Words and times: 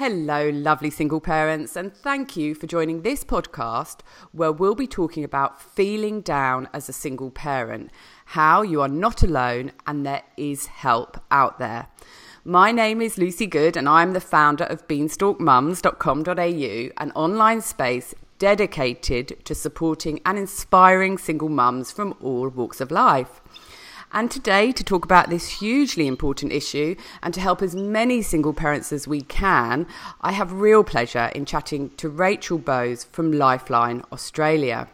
Hello, 0.00 0.48
lovely 0.48 0.88
single 0.88 1.20
parents, 1.20 1.76
and 1.76 1.94
thank 1.94 2.34
you 2.34 2.54
for 2.54 2.66
joining 2.66 3.02
this 3.02 3.22
podcast 3.22 3.98
where 4.32 4.50
we'll 4.50 4.74
be 4.74 4.86
talking 4.86 5.24
about 5.24 5.60
feeling 5.60 6.22
down 6.22 6.70
as 6.72 6.88
a 6.88 6.92
single 6.94 7.30
parent, 7.30 7.90
how 8.24 8.62
you 8.62 8.80
are 8.80 8.88
not 8.88 9.22
alone, 9.22 9.72
and 9.86 10.06
there 10.06 10.22
is 10.38 10.68
help 10.68 11.22
out 11.30 11.58
there. 11.58 11.88
My 12.46 12.72
name 12.72 13.02
is 13.02 13.18
Lucy 13.18 13.46
Good, 13.46 13.76
and 13.76 13.86
I'm 13.86 14.14
the 14.14 14.22
founder 14.22 14.64
of 14.64 14.88
beanstalkmums.com.au, 14.88 16.92
an 16.96 17.12
online 17.12 17.60
space 17.60 18.14
dedicated 18.38 19.44
to 19.44 19.54
supporting 19.54 20.22
and 20.24 20.38
inspiring 20.38 21.18
single 21.18 21.50
mums 21.50 21.92
from 21.92 22.14
all 22.22 22.48
walks 22.48 22.80
of 22.80 22.90
life. 22.90 23.42
And 24.12 24.28
today, 24.28 24.72
to 24.72 24.82
talk 24.82 25.04
about 25.04 25.30
this 25.30 25.60
hugely 25.60 26.08
important 26.08 26.52
issue 26.52 26.96
and 27.22 27.32
to 27.32 27.40
help 27.40 27.62
as 27.62 27.76
many 27.76 28.22
single 28.22 28.52
parents 28.52 28.92
as 28.92 29.06
we 29.06 29.20
can, 29.20 29.86
I 30.20 30.32
have 30.32 30.52
real 30.52 30.82
pleasure 30.82 31.30
in 31.32 31.44
chatting 31.44 31.90
to 31.90 32.08
Rachel 32.08 32.58
Bowes 32.58 33.04
from 33.04 33.30
Lifeline 33.30 34.02
Australia. 34.10 34.88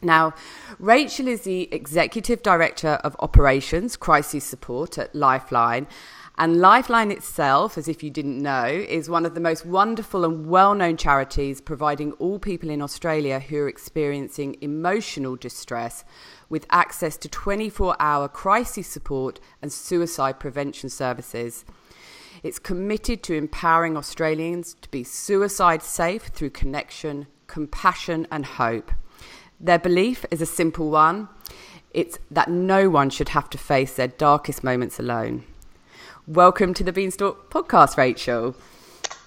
Now, 0.00 0.34
Rachel 0.78 1.28
is 1.28 1.42
the 1.42 1.68
Executive 1.70 2.42
Director 2.42 2.98
of 3.04 3.14
Operations 3.18 3.94
Crisis 3.94 4.44
Support 4.44 4.96
at 4.96 5.14
Lifeline. 5.14 5.86
And 6.38 6.58
Lifeline 6.58 7.10
itself, 7.10 7.78
as 7.78 7.88
if 7.88 8.02
you 8.02 8.10
didn't 8.10 8.38
know, 8.38 8.66
is 8.66 9.08
one 9.08 9.24
of 9.24 9.34
the 9.34 9.40
most 9.40 9.64
wonderful 9.64 10.24
and 10.24 10.46
well 10.46 10.74
known 10.74 10.98
charities 10.98 11.62
providing 11.62 12.12
all 12.12 12.38
people 12.38 12.68
in 12.68 12.82
Australia 12.82 13.40
who 13.40 13.56
are 13.56 13.68
experiencing 13.68 14.56
emotional 14.60 15.36
distress 15.36 16.04
with 16.48 16.66
access 16.70 17.16
to 17.18 17.28
24 17.28 17.96
hour 17.98 18.28
crisis 18.28 18.86
support 18.86 19.40
and 19.60 19.72
suicide 19.72 20.38
prevention 20.38 20.88
services. 20.88 21.64
It's 22.42 22.58
committed 22.58 23.22
to 23.24 23.34
empowering 23.34 23.96
Australians 23.96 24.74
to 24.82 24.90
be 24.90 25.04
suicide 25.04 25.82
safe 25.82 26.24
through 26.24 26.50
connection, 26.50 27.26
compassion, 27.46 28.26
and 28.30 28.44
hope. 28.44 28.92
Their 29.58 29.78
belief 29.78 30.24
is 30.30 30.42
a 30.42 30.46
simple 30.46 30.90
one 30.90 31.28
it's 31.96 32.18
that 32.30 32.50
no 32.50 32.90
one 32.90 33.08
should 33.08 33.30
have 33.30 33.48
to 33.48 33.56
face 33.56 33.94
their 33.94 34.08
darkest 34.08 34.62
moments 34.62 34.98
alone. 34.98 35.44
Welcome 36.26 36.74
to 36.74 36.84
the 36.84 36.92
Beanstalk 36.92 37.48
podcast, 37.48 37.96
Rachel. 37.96 38.54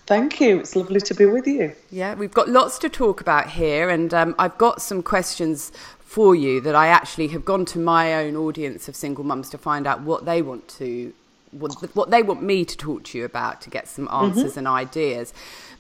Thank 0.06 0.40
you. 0.40 0.60
It's 0.60 0.76
lovely 0.76 1.00
to 1.02 1.16
be 1.16 1.26
with 1.26 1.48
you. 1.48 1.74
Yeah, 1.90 2.14
we've 2.14 2.32
got 2.32 2.48
lots 2.48 2.78
to 2.80 2.90
talk 2.90 3.22
about 3.22 3.50
here, 3.50 3.90
and 3.90 4.14
um, 4.14 4.36
I've 4.38 4.58
got 4.60 4.84
some 4.84 5.02
questions 5.02 5.72
for 6.10 6.34
you 6.34 6.60
that 6.60 6.74
I 6.74 6.88
actually 6.88 7.28
have 7.28 7.46
gone 7.46 7.66
to 7.66 7.78
my 7.78 8.16
own 8.16 8.36
audience 8.36 8.90
of 8.90 8.96
single 8.96 9.24
mums 9.24 9.48
to 9.52 9.60
find 9.60 9.86
out 9.86 10.02
what 10.02 10.26
they 10.26 10.42
want 10.42 10.68
to 10.80 11.14
what, 11.52 11.74
what 11.96 12.10
they 12.10 12.24
want 12.24 12.42
me 12.42 12.66
to 12.66 12.76
talk 12.76 13.04
to 13.04 13.18
you 13.20 13.26
about 13.26 13.62
to 13.62 13.70
get 13.70 13.88
some 13.88 14.08
mm-hmm. 14.08 14.26
answers 14.26 14.52
mm-hmm. 14.52 14.60
and 14.60 14.68
ideas. 14.68 15.36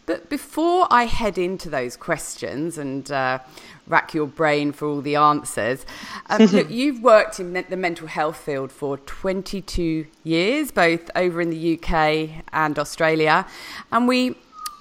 But 0.05 0.29
before 0.29 0.85
I 0.91 1.05
head 1.05 1.39
into 1.39 1.67
those 1.67 1.97
questions 1.97 2.77
and 2.77 3.11
uh, 3.11 3.39
rack 3.87 4.13
your 4.13 4.27
brain 4.27 4.71
for 4.71 4.87
all 4.87 5.01
the 5.01 5.15
answers, 5.15 5.83
um, 6.29 6.45
look, 6.51 6.69
you've 6.69 7.01
worked 7.01 7.39
in 7.39 7.53
the 7.67 7.77
mental 7.77 8.05
health 8.05 8.37
field 8.37 8.71
for 8.71 8.97
22 8.99 10.05
years, 10.23 10.69
both 10.69 11.09
over 11.15 11.41
in 11.41 11.49
the 11.49 11.79
UK 11.79 12.43
and 12.53 12.77
Australia. 12.77 13.47
And 13.91 14.07
we 14.07 14.35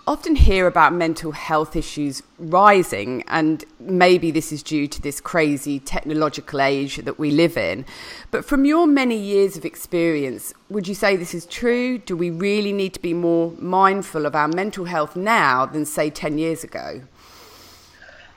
often 0.09 0.35
hear 0.35 0.67
about 0.67 0.95
mental 0.95 1.33
health 1.33 1.77
issues 1.77 2.23
rising, 2.39 3.23
and 3.29 3.63
maybe 3.79 4.31
this 4.31 4.51
is 4.51 4.63
due 4.63 4.87
to 4.87 5.03
this 5.03 5.21
crazy 5.21 5.79
technological 5.79 6.63
age 6.63 6.97
that 6.97 7.19
we 7.19 7.31
live 7.31 7.59
in. 7.59 7.85
But 8.31 8.43
from 8.43 8.65
your 8.65 8.87
many 8.87 9.19
years 9.19 9.59
of 9.59 9.67
experience, 9.67 10.55
would 10.71 10.89
you 10.89 10.95
say 10.95 11.17
this 11.17 11.35
is 11.35 11.45
true? 11.45 11.99
Do 11.99 12.17
we 12.17 12.31
really 12.31 12.73
need 12.73 12.95
to 12.95 13.01
be 13.01 13.13
more 13.13 13.53
mindful 13.59 14.25
of 14.25 14.35
our 14.35 14.49
mental 14.49 14.87
health 14.87 15.15
now 15.15 15.67
than, 15.67 15.85
say, 15.85 16.09
10 16.09 16.39
years 16.39 16.65
ago? 16.65 17.03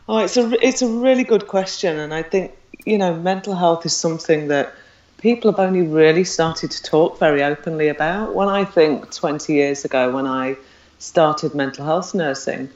Oh, 0.10 0.18
it's 0.18 0.36
a, 0.36 0.52
it's 0.62 0.82
a 0.82 0.88
really 0.88 1.24
good 1.24 1.48
question. 1.48 1.98
And 2.00 2.14
I 2.14 2.22
think, 2.22 2.54
you 2.86 2.98
know, 2.98 3.16
mental 3.16 3.56
health 3.56 3.86
is 3.86 3.96
something 3.96 4.50
that 4.50 4.74
people 5.20 5.50
have 5.50 5.60
only 5.62 5.84
really 5.84 6.26
started 6.26 6.72
to 6.72 6.84
talk 6.84 7.18
very 7.18 7.42
openly 7.42 7.88
about. 7.88 8.36
When 8.36 8.50
I 8.50 8.66
think 8.66 9.16
20 9.16 9.54
years 9.54 9.86
ago, 9.86 10.12
when 10.12 10.28
I 10.28 10.58
started 11.02 11.56
mental 11.56 11.84
health 11.84 12.14
nursing, 12.14 12.70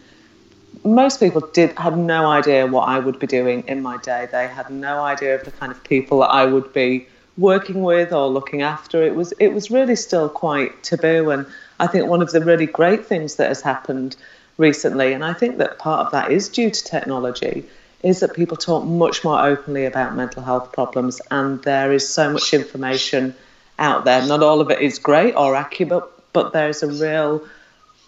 most 0.83 1.19
people 1.19 1.41
did 1.53 1.77
had 1.77 1.97
no 1.97 2.25
idea 2.25 2.67
what 2.67 2.89
I 2.89 2.99
would 2.99 3.19
be 3.19 3.27
doing 3.27 3.63
in 3.67 3.81
my 3.81 3.97
day. 3.97 4.27
They 4.31 4.47
had 4.47 4.69
no 4.69 5.01
idea 5.01 5.35
of 5.35 5.45
the 5.45 5.51
kind 5.51 5.71
of 5.71 5.83
people 5.83 6.19
that 6.19 6.31
I 6.31 6.45
would 6.45 6.73
be 6.73 7.07
working 7.37 7.83
with 7.83 8.11
or 8.11 8.27
looking 8.27 8.61
after. 8.61 9.03
It 9.03 9.15
was 9.15 9.31
it 9.39 9.49
was 9.49 9.71
really 9.71 9.95
still 9.95 10.27
quite 10.27 10.83
taboo, 10.83 11.29
and 11.29 11.45
I 11.79 11.87
think 11.87 12.07
one 12.07 12.21
of 12.21 12.31
the 12.31 12.41
really 12.41 12.65
great 12.65 13.05
things 13.05 13.35
that 13.35 13.47
has 13.47 13.61
happened 13.61 14.15
recently, 14.57 15.13
and 15.13 15.23
I 15.23 15.33
think 15.33 15.57
that 15.57 15.79
part 15.79 16.05
of 16.05 16.11
that 16.11 16.31
is 16.31 16.49
due 16.49 16.71
to 16.71 16.83
technology, 16.83 17.65
is 18.03 18.21
that 18.21 18.33
people 18.33 18.57
talk 18.57 18.85
much 18.85 19.23
more 19.23 19.39
openly 19.45 19.85
about 19.85 20.15
mental 20.15 20.43
health 20.43 20.71
problems, 20.71 21.21
and 21.29 21.61
there 21.63 21.91
is 21.91 22.07
so 22.07 22.31
much 22.31 22.53
information 22.53 23.35
out 23.77 24.05
there. 24.05 24.25
Not 24.25 24.41
all 24.41 24.61
of 24.61 24.71
it 24.71 24.81
is 24.81 24.99
great 24.99 25.35
or 25.35 25.55
accurate, 25.55 26.03
but 26.33 26.53
there's 26.53 26.83
a 26.83 26.87
real 26.87 27.41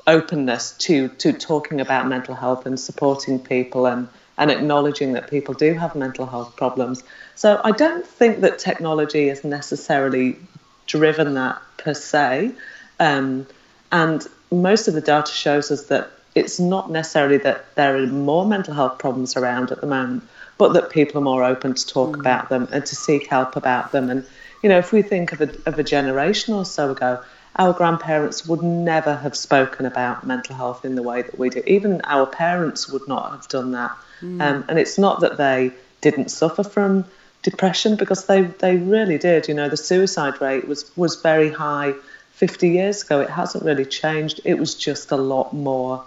openness 0.07 0.71
to 0.71 1.09
to 1.09 1.33
talking 1.33 1.81
about 1.81 2.07
mental 2.07 2.33
health 2.33 2.65
and 2.65 2.79
supporting 2.79 3.39
people 3.39 3.85
and 3.85 4.07
and 4.37 4.51
acknowledging 4.51 5.13
that 5.13 5.29
people 5.29 5.53
do 5.53 5.73
have 5.73 5.95
mental 5.95 6.25
health 6.25 6.55
problems. 6.55 7.03
So 7.35 7.59
I 7.63 7.71
don't 7.71 8.05
think 8.05 8.41
that 8.41 8.59
technology 8.59 9.27
has 9.29 9.43
necessarily 9.43 10.37
driven 10.85 11.33
that 11.33 11.61
per 11.77 11.93
se. 11.93 12.51
Um, 12.99 13.47
and 13.91 14.25
most 14.51 14.87
of 14.87 14.93
the 14.93 15.01
data 15.01 15.31
shows 15.31 15.71
us 15.71 15.85
that 15.85 16.11
it's 16.35 16.59
not 16.59 16.91
necessarily 16.91 17.37
that 17.39 17.75
there 17.75 17.97
are 17.97 18.05
more 18.05 18.45
mental 18.45 18.75
health 18.75 18.99
problems 18.99 19.35
around 19.35 19.71
at 19.71 19.81
the 19.81 19.87
moment, 19.87 20.23
but 20.59 20.73
that 20.73 20.91
people 20.91 21.19
are 21.19 21.23
more 21.23 21.43
open 21.43 21.73
to 21.73 21.87
talk 21.87 22.15
mm. 22.15 22.19
about 22.19 22.49
them 22.49 22.67
and 22.71 22.85
to 22.85 22.95
seek 22.95 23.27
help 23.27 23.55
about 23.55 23.91
them. 23.91 24.09
And 24.09 24.25
you 24.61 24.69
know, 24.69 24.77
if 24.77 24.91
we 24.91 25.01
think 25.01 25.31
of 25.31 25.41
a, 25.41 25.49
of 25.65 25.79
a 25.79 25.83
generation 25.83 26.53
or 26.53 26.65
so 26.65 26.91
ago, 26.91 27.23
our 27.57 27.73
grandparents 27.73 28.45
would 28.45 28.61
never 28.61 29.15
have 29.15 29.35
spoken 29.35 29.85
about 29.85 30.25
mental 30.25 30.55
health 30.55 30.85
in 30.85 30.95
the 30.95 31.03
way 31.03 31.21
that 31.21 31.37
we 31.39 31.49
do. 31.49 31.63
Even 31.65 32.01
our 32.03 32.25
parents 32.25 32.87
would 32.89 33.07
not 33.07 33.31
have 33.31 33.47
done 33.47 33.71
that. 33.71 33.91
Mm. 34.21 34.41
Um, 34.41 34.65
and 34.67 34.79
it's 34.79 34.97
not 34.97 35.21
that 35.21 35.37
they 35.37 35.71
didn't 36.01 36.29
suffer 36.29 36.63
from 36.63 37.05
depression 37.41 37.95
because 37.95 38.25
they, 38.25 38.41
they 38.41 38.77
really 38.77 39.17
did. 39.17 39.47
You 39.47 39.53
know, 39.53 39.69
the 39.69 39.77
suicide 39.77 40.39
rate 40.41 40.67
was, 40.67 40.91
was 40.95 41.21
very 41.21 41.51
high 41.51 41.93
50 42.33 42.69
years 42.69 43.03
ago. 43.03 43.21
It 43.21 43.29
hasn't 43.29 43.63
really 43.63 43.85
changed. 43.85 44.41
It 44.45 44.59
was 44.59 44.75
just 44.75 45.11
a 45.11 45.17
lot 45.17 45.53
more 45.53 46.03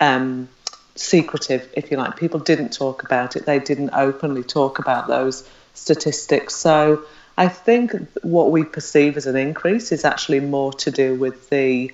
um, 0.00 0.48
secretive, 0.96 1.68
if 1.72 1.90
you 1.90 1.96
like. 1.96 2.16
People 2.16 2.40
didn't 2.40 2.70
talk 2.70 3.02
about 3.02 3.36
it, 3.36 3.46
they 3.46 3.58
didn't 3.58 3.90
openly 3.94 4.42
talk 4.42 4.78
about 4.78 5.08
those 5.08 5.48
statistics. 5.74 6.54
So, 6.54 7.02
I 7.40 7.48
think 7.48 7.92
what 8.20 8.50
we 8.50 8.64
perceive 8.64 9.16
as 9.16 9.24
an 9.24 9.34
increase 9.34 9.92
is 9.92 10.04
actually 10.04 10.40
more 10.40 10.74
to 10.74 10.90
do 10.90 11.14
with 11.14 11.48
the 11.48 11.90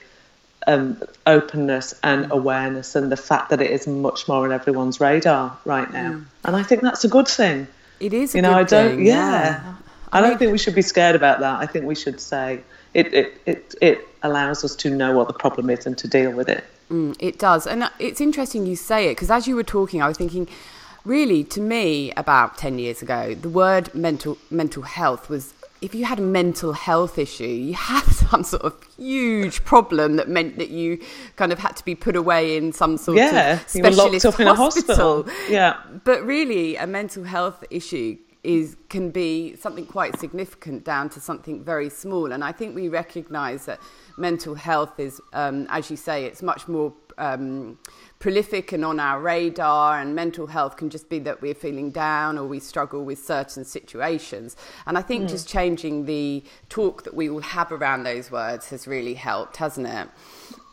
um, 0.67 1.01
openness 1.25 1.95
and 2.03 2.25
mm. 2.25 2.31
awareness 2.31 2.97
and 2.97 3.13
the 3.13 3.17
fact 3.17 3.51
that 3.51 3.63
it 3.63 3.71
is 3.71 3.87
much 3.87 4.27
more 4.27 4.45
on 4.45 4.53
everyone's 4.53 4.99
radar 4.99 5.57
right 5.65 5.89
now. 5.93 6.15
Mm. 6.15 6.25
And 6.45 6.57
I 6.57 6.65
think 6.65 6.83
that's 6.83 7.05
a 7.05 7.09
good 7.09 7.29
thing. 7.29 7.69
It 8.01 8.13
is. 8.13 8.35
you 8.35 8.43
know, 8.43 8.55
I 8.55 8.65
don't. 8.65 8.97
Thing, 8.97 9.07
yeah. 9.07 9.15
yeah. 9.15 9.75
I, 10.11 10.19
I 10.19 10.21
don't 10.21 10.37
think 10.37 10.51
we 10.51 10.59
should 10.59 10.75
be 10.75 10.83
scared 10.83 11.15
about 11.15 11.39
that. 11.39 11.61
I 11.61 11.67
think 11.67 11.85
we 11.85 11.95
should 11.95 12.21
say 12.21 12.63
it. 12.93 13.15
It 13.15 13.41
it 13.47 13.75
it 13.81 14.09
allows 14.25 14.65
us 14.65 14.75
to 14.77 14.91
know 14.91 15.17
what 15.17 15.29
the 15.29 15.35
problem 15.35 15.71
is 15.71 15.87
and 15.87 15.97
to 15.99 16.09
deal 16.09 16.33
with 16.33 16.49
it. 16.49 16.65
Mm, 16.91 17.15
it 17.21 17.39
does, 17.39 17.69
and 17.69 17.89
it's 18.01 18.21
interesting 18.21 18.67
you 18.67 18.75
say 18.75 19.07
it 19.07 19.13
because 19.13 19.31
as 19.31 19.47
you 19.47 19.55
were 19.55 19.65
talking, 19.65 20.03
I 20.03 20.09
was 20.09 20.19
thinking 20.19 20.49
really, 21.07 21.45
to 21.45 21.61
me, 21.61 22.13
about 22.17 22.59
10 22.59 22.79
years 22.79 23.01
ago, 23.01 23.35
the 23.35 23.49
word 23.49 23.95
mental, 23.95 24.37
mental 24.51 24.83
health 24.83 25.31
was 25.31 25.55
if 25.83 25.95
you 25.95 26.05
had 26.05 26.19
a 26.19 26.23
mental 26.23 26.73
health 26.73 27.19
issue, 27.19 27.45
you 27.45 27.75
had 27.75 28.03
some 28.31 28.43
sort 28.43 28.63
of 28.63 28.75
huge 28.97 29.65
problem 29.65 30.17
that 30.17 30.29
meant 30.29 30.59
that 30.59 30.71
you 30.71 30.99
kind 31.37 31.53
of 31.53 31.59
had 31.59 31.77
to 31.77 31.85
be 31.85 31.95
put 31.95 32.17
away 32.17 32.57
in 32.57 32.73
some 32.73 32.97
sort 32.97 33.19
yeah, 33.19 33.53
of 33.55 33.69
specialist 33.69 34.25
hospital. 34.25 34.55
hospital. 34.55 35.27
Yeah. 35.49 35.77
But 36.05 36.25
really, 36.25 36.77
a 36.77 36.87
mental 36.87 37.25
health 37.25 37.63
issue 37.71 38.19
is 38.43 38.77
can 38.89 39.11
be 39.11 39.57
something 39.57 39.85
quite 39.87 40.19
significant 40.19 40.85
down 40.85 41.09
to 41.11 41.21
something 41.21 41.63
very 41.65 41.91
small. 41.91 42.33
And 42.33 42.45
I 42.45 42.53
think 42.53 42.75
we 42.75 42.89
recognise 42.89 43.67
that 43.67 43.81
mental 44.17 44.55
health 44.55 44.99
is, 44.99 45.21
um, 45.33 45.67
as 45.69 45.91
you 45.91 45.97
say, 45.97 46.25
it's 46.25 46.43
much 46.43 46.69
more. 46.69 46.93
Um, 47.19 47.79
prolific 48.19 48.73
and 48.73 48.85
on 48.85 48.99
our 48.99 49.21
radar, 49.21 50.01
and 50.01 50.15
mental 50.15 50.47
health 50.47 50.77
can 50.77 50.91
just 50.91 51.09
be 51.09 51.19
that 51.21 51.43
we're 51.43 51.55
feeling 51.55 51.91
down 51.91 52.39
or 52.39 52.47
we 52.47 52.61
struggle 52.61 53.05
with 53.05 53.19
certain 53.19 53.65
situations. 53.65 54.57
And 54.87 54.97
I 54.97 55.03
think 55.03 55.25
mm. 55.25 55.29
just 55.29 55.49
changing 55.49 56.07
the 56.07 56.43
talk 56.69 57.05
that 57.05 57.15
we 57.15 57.29
all 57.29 57.43
have 57.43 57.73
around 57.73 58.05
those 58.05 58.31
words 58.31 58.71
has 58.71 58.87
really 58.87 59.15
helped, 59.15 59.59
hasn't 59.59 59.87
it? 59.87 60.09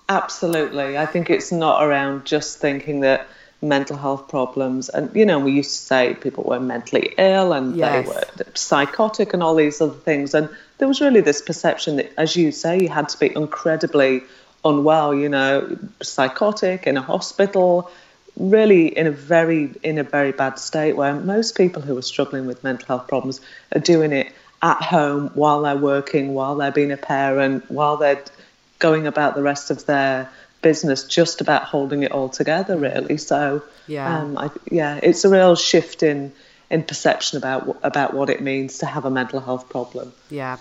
Absolutely. 0.09 0.97
I 0.97 1.05
think 1.05 1.29
it's 1.29 1.51
not 1.51 1.83
around 1.83 2.25
just 2.25 2.59
thinking 2.59 3.01
that 3.01 3.27
mental 3.63 3.95
health 3.95 4.27
problems 4.27 4.89
and 4.89 5.15
you 5.15 5.25
know 5.25 5.39
we 5.39 5.53
used 5.53 5.71
to 5.71 5.77
say 5.77 6.13
people 6.15 6.43
were 6.43 6.59
mentally 6.59 7.13
ill 7.17 7.53
and 7.53 7.77
yes. 7.77 8.05
they 8.05 8.13
were 8.13 8.23
psychotic 8.53 9.33
and 9.33 9.41
all 9.41 9.55
these 9.55 9.79
other 9.79 9.93
things 9.93 10.33
and 10.33 10.49
there 10.77 10.87
was 10.87 10.99
really 10.99 11.21
this 11.21 11.41
perception 11.41 11.95
that 11.95 12.11
as 12.17 12.35
you 12.35 12.51
say 12.51 12.77
you 12.77 12.89
had 12.89 13.07
to 13.07 13.17
be 13.17 13.33
incredibly 13.33 14.21
unwell, 14.65 15.13
you 15.13 15.29
know, 15.29 15.77
psychotic 16.01 16.87
in 16.87 16.97
a 16.97 17.01
hospital, 17.01 17.91
really 18.37 18.87
in 18.97 19.07
a 19.07 19.11
very 19.11 19.71
in 19.83 19.97
a 19.97 20.03
very 20.03 20.31
bad 20.31 20.57
state 20.57 20.95
where 20.95 21.13
most 21.15 21.55
people 21.55 21.81
who 21.81 21.97
are 21.97 22.01
struggling 22.01 22.47
with 22.47 22.63
mental 22.63 22.87
health 22.87 23.07
problems 23.07 23.41
are 23.75 23.79
doing 23.79 24.11
it 24.11 24.31
at 24.61 24.81
home 24.81 25.29
while 25.33 25.61
they're 25.61 25.75
working, 25.75 26.33
while 26.33 26.55
they're 26.55 26.71
being 26.71 26.91
a 26.91 26.97
parent, 26.97 27.69
while 27.69 27.97
they're 27.97 28.23
going 28.79 29.05
about 29.07 29.35
the 29.35 29.43
rest 29.43 29.69
of 29.69 29.85
their 29.85 30.29
business, 30.61 31.03
just 31.03 31.41
about 31.41 31.63
holding 31.63 32.03
it 32.03 32.11
all 32.11 32.29
together, 32.29 32.77
really. 32.77 33.17
So, 33.17 33.61
yeah, 33.87 34.19
um, 34.21 34.37
I, 34.37 34.49
yeah, 34.71 34.99
it's 35.03 35.25
a 35.25 35.29
real 35.29 35.55
shift 35.55 36.01
in 36.01 36.31
in 36.73 36.81
perception 36.81 37.37
about 37.37 37.77
about 37.83 38.15
what 38.15 38.31
it 38.31 38.41
means 38.41 38.79
to 38.79 38.87
have 38.87 39.05
a 39.05 39.09
mental 39.11 39.39
health 39.39 39.69
problem. 39.69 40.11
Yeah. 40.31 40.57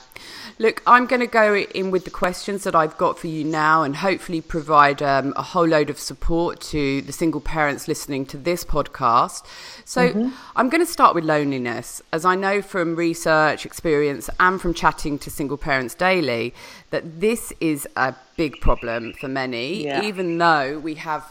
Look, 0.58 0.82
I'm 0.86 1.06
going 1.06 1.20
to 1.20 1.26
go 1.26 1.56
in 1.56 1.90
with 1.90 2.04
the 2.04 2.10
questions 2.10 2.64
that 2.64 2.74
I've 2.74 2.98
got 2.98 3.18
for 3.18 3.28
you 3.28 3.44
now 3.44 3.82
and 3.82 3.96
hopefully 3.96 4.42
provide 4.42 5.00
um, 5.00 5.32
a 5.36 5.42
whole 5.42 5.66
load 5.66 5.88
of 5.88 5.98
support 5.98 6.60
to 6.72 7.00
the 7.00 7.12
single 7.12 7.40
parents 7.40 7.88
listening 7.88 8.26
to 8.26 8.36
this 8.36 8.62
podcast. 8.62 9.46
So, 9.86 10.10
mm-hmm. 10.10 10.28
I'm 10.54 10.68
going 10.68 10.84
to 10.84 10.92
start 10.92 11.14
with 11.14 11.24
loneliness, 11.24 12.02
as 12.12 12.26
I 12.26 12.34
know 12.34 12.60
from 12.60 12.94
research, 12.94 13.64
experience, 13.64 14.28
and 14.38 14.60
from 14.60 14.74
chatting 14.74 15.18
to 15.20 15.30
single 15.30 15.56
parents 15.56 15.94
daily 15.94 16.52
that 16.90 17.20
this 17.22 17.54
is 17.58 17.88
a 17.96 18.14
big 18.36 18.60
problem 18.60 19.14
for 19.14 19.28
many, 19.28 19.84
yeah. 19.84 20.02
even 20.02 20.36
though 20.36 20.78
we 20.78 20.96
have 20.96 21.24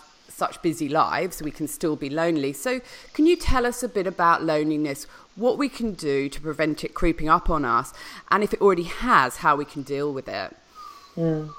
such 0.44 0.60
busy 0.64 0.90
lives, 0.90 1.36
we 1.50 1.52
can 1.60 1.68
still 1.68 1.96
be 1.96 2.10
lonely. 2.10 2.52
So, 2.52 2.82
can 3.16 3.28
you 3.30 3.36
tell 3.36 3.64
us 3.72 3.84
a 3.84 3.90
bit 3.98 4.08
about 4.08 4.38
loneliness, 4.54 5.00
what 5.36 5.56
we 5.64 5.70
can 5.70 5.90
do 5.94 6.18
to 6.30 6.42
prevent 6.42 6.84
it 6.84 6.96
creeping 7.02 7.30
up 7.38 7.48
on 7.56 7.64
us, 7.64 7.94
and 8.32 8.44
if 8.44 8.52
it 8.56 8.60
already 8.60 8.90
has, 9.08 9.30
how 9.38 9.54
we 9.56 9.66
can 9.74 9.84
deal 9.84 10.10
with 10.18 10.28
it? 10.28 10.50
Mm. 11.16 11.54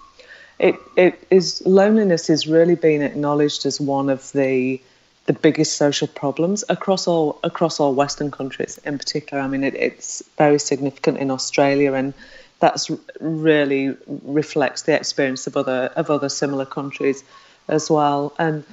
It, 0.59 0.77
it 0.97 1.15
is 1.31 1.63
loneliness 1.65 2.29
is 2.29 2.49
really 2.57 2.75
being 2.75 3.03
acknowledged 3.03 3.67
as 3.67 3.81
one 3.81 4.09
of 4.11 4.21
the 4.33 4.81
the 5.27 5.33
biggest 5.33 5.77
social 5.77 6.09
problems 6.09 6.65
across 6.69 7.07
all 7.07 7.39
across 7.45 7.79
all 7.79 7.95
Western 7.95 8.31
countries 8.33 8.81
in 8.85 8.99
particular. 8.99 9.41
I 9.45 9.49
mean, 9.53 9.63
it, 9.63 9.75
it's 9.89 10.23
very 10.37 10.59
significant 10.59 11.19
in 11.19 11.31
Australia, 11.31 11.93
and 12.01 12.15
that's 12.59 12.91
really 13.21 13.97
reflects 14.41 14.83
the 14.83 14.95
experience 15.01 15.47
of 15.47 15.57
other 15.57 15.81
of 16.01 16.11
other 16.11 16.29
similar 16.29 16.67
countries 16.79 17.23
as 17.69 17.91
well. 17.91 18.35
And 18.39 18.65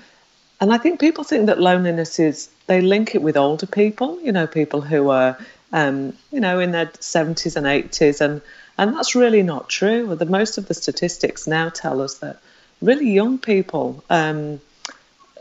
and 0.62 0.74
I 0.74 0.78
think 0.78 1.00
people 1.00 1.24
think 1.24 1.46
that 1.46 1.60
loneliness 1.60 2.20
is 2.20 2.50
they 2.68 2.82
link 2.82 3.16
it 3.16 3.22
with 3.22 3.38
older 3.38 3.66
people, 3.66 4.20
you 4.22 4.32
know, 4.32 4.46
people 4.46 4.82
who 4.82 5.10
are 5.10 5.38
um, 5.72 6.14
you 6.32 6.40
know 6.40 6.60
in 6.60 6.72
their 6.72 6.88
70s 6.88 7.56
and 7.56 7.66
80s, 7.66 8.22
and 8.22 8.42
and 8.78 8.96
that's 8.96 9.16
really 9.16 9.44
not 9.44 9.70
true. 9.70 10.16
The 10.16 10.26
most 10.26 10.58
of 10.58 10.68
the 10.68 10.74
statistics 10.74 11.48
now 11.48 11.70
tell 11.70 12.02
us 12.02 12.16
that 12.20 12.40
really 12.82 13.10
young 13.10 13.38
people 13.38 14.04
um, 14.10 14.60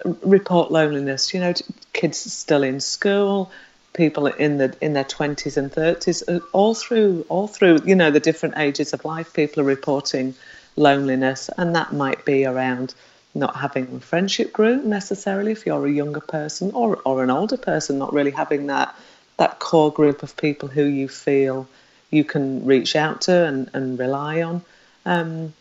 report 0.04 0.70
loneliness. 0.70 1.34
You 1.34 1.40
know, 1.40 1.54
kids 1.92 2.18
still 2.18 2.62
in 2.62 2.80
school, 2.80 3.50
people 3.94 4.26
in 4.26 4.58
the 4.58 4.76
in 4.80 4.92
their 4.92 5.04
20s 5.04 5.56
and 5.56 5.72
30s, 5.72 6.22
uh, 6.28 6.40
all 6.52 6.74
through 6.74 7.26
all 7.28 7.48
through 7.48 7.80
you 7.84 7.94
know 7.94 8.10
the 8.10 8.20
different 8.20 8.56
ages 8.58 8.92
of 8.92 9.04
life, 9.04 9.32
people 9.32 9.62
are 9.62 9.66
reporting 9.66 10.34
loneliness, 10.76 11.50
and 11.58 11.74
that 11.74 11.92
might 11.92 12.24
be 12.24 12.44
around 12.44 12.94
not 13.34 13.56
having 13.56 13.96
a 13.96 14.00
friendship 14.00 14.52
group 14.52 14.84
necessarily 14.84 15.52
if 15.52 15.66
you're 15.66 15.86
a 15.86 15.90
younger 15.90 16.20
person 16.20 16.72
or, 16.72 17.00
or 17.04 17.22
an 17.22 17.30
older 17.30 17.56
person, 17.56 17.98
not 17.98 18.12
really 18.12 18.30
having 18.30 18.66
that 18.69 18.94
that 19.36 19.60
core 19.60 19.92
group 19.92 20.25
of 20.25 20.36
people 20.36 20.69
who 20.69 20.84
you 20.84 21.08
feel 21.08 21.69
you 22.10 22.25
can 22.25 22.64
reach 22.64 22.96
out 22.96 23.20
to 23.22 23.44
and, 23.44 23.70
and 23.72 23.98
rely 23.98 24.42
on. 24.42 24.62
Um, 25.06 25.54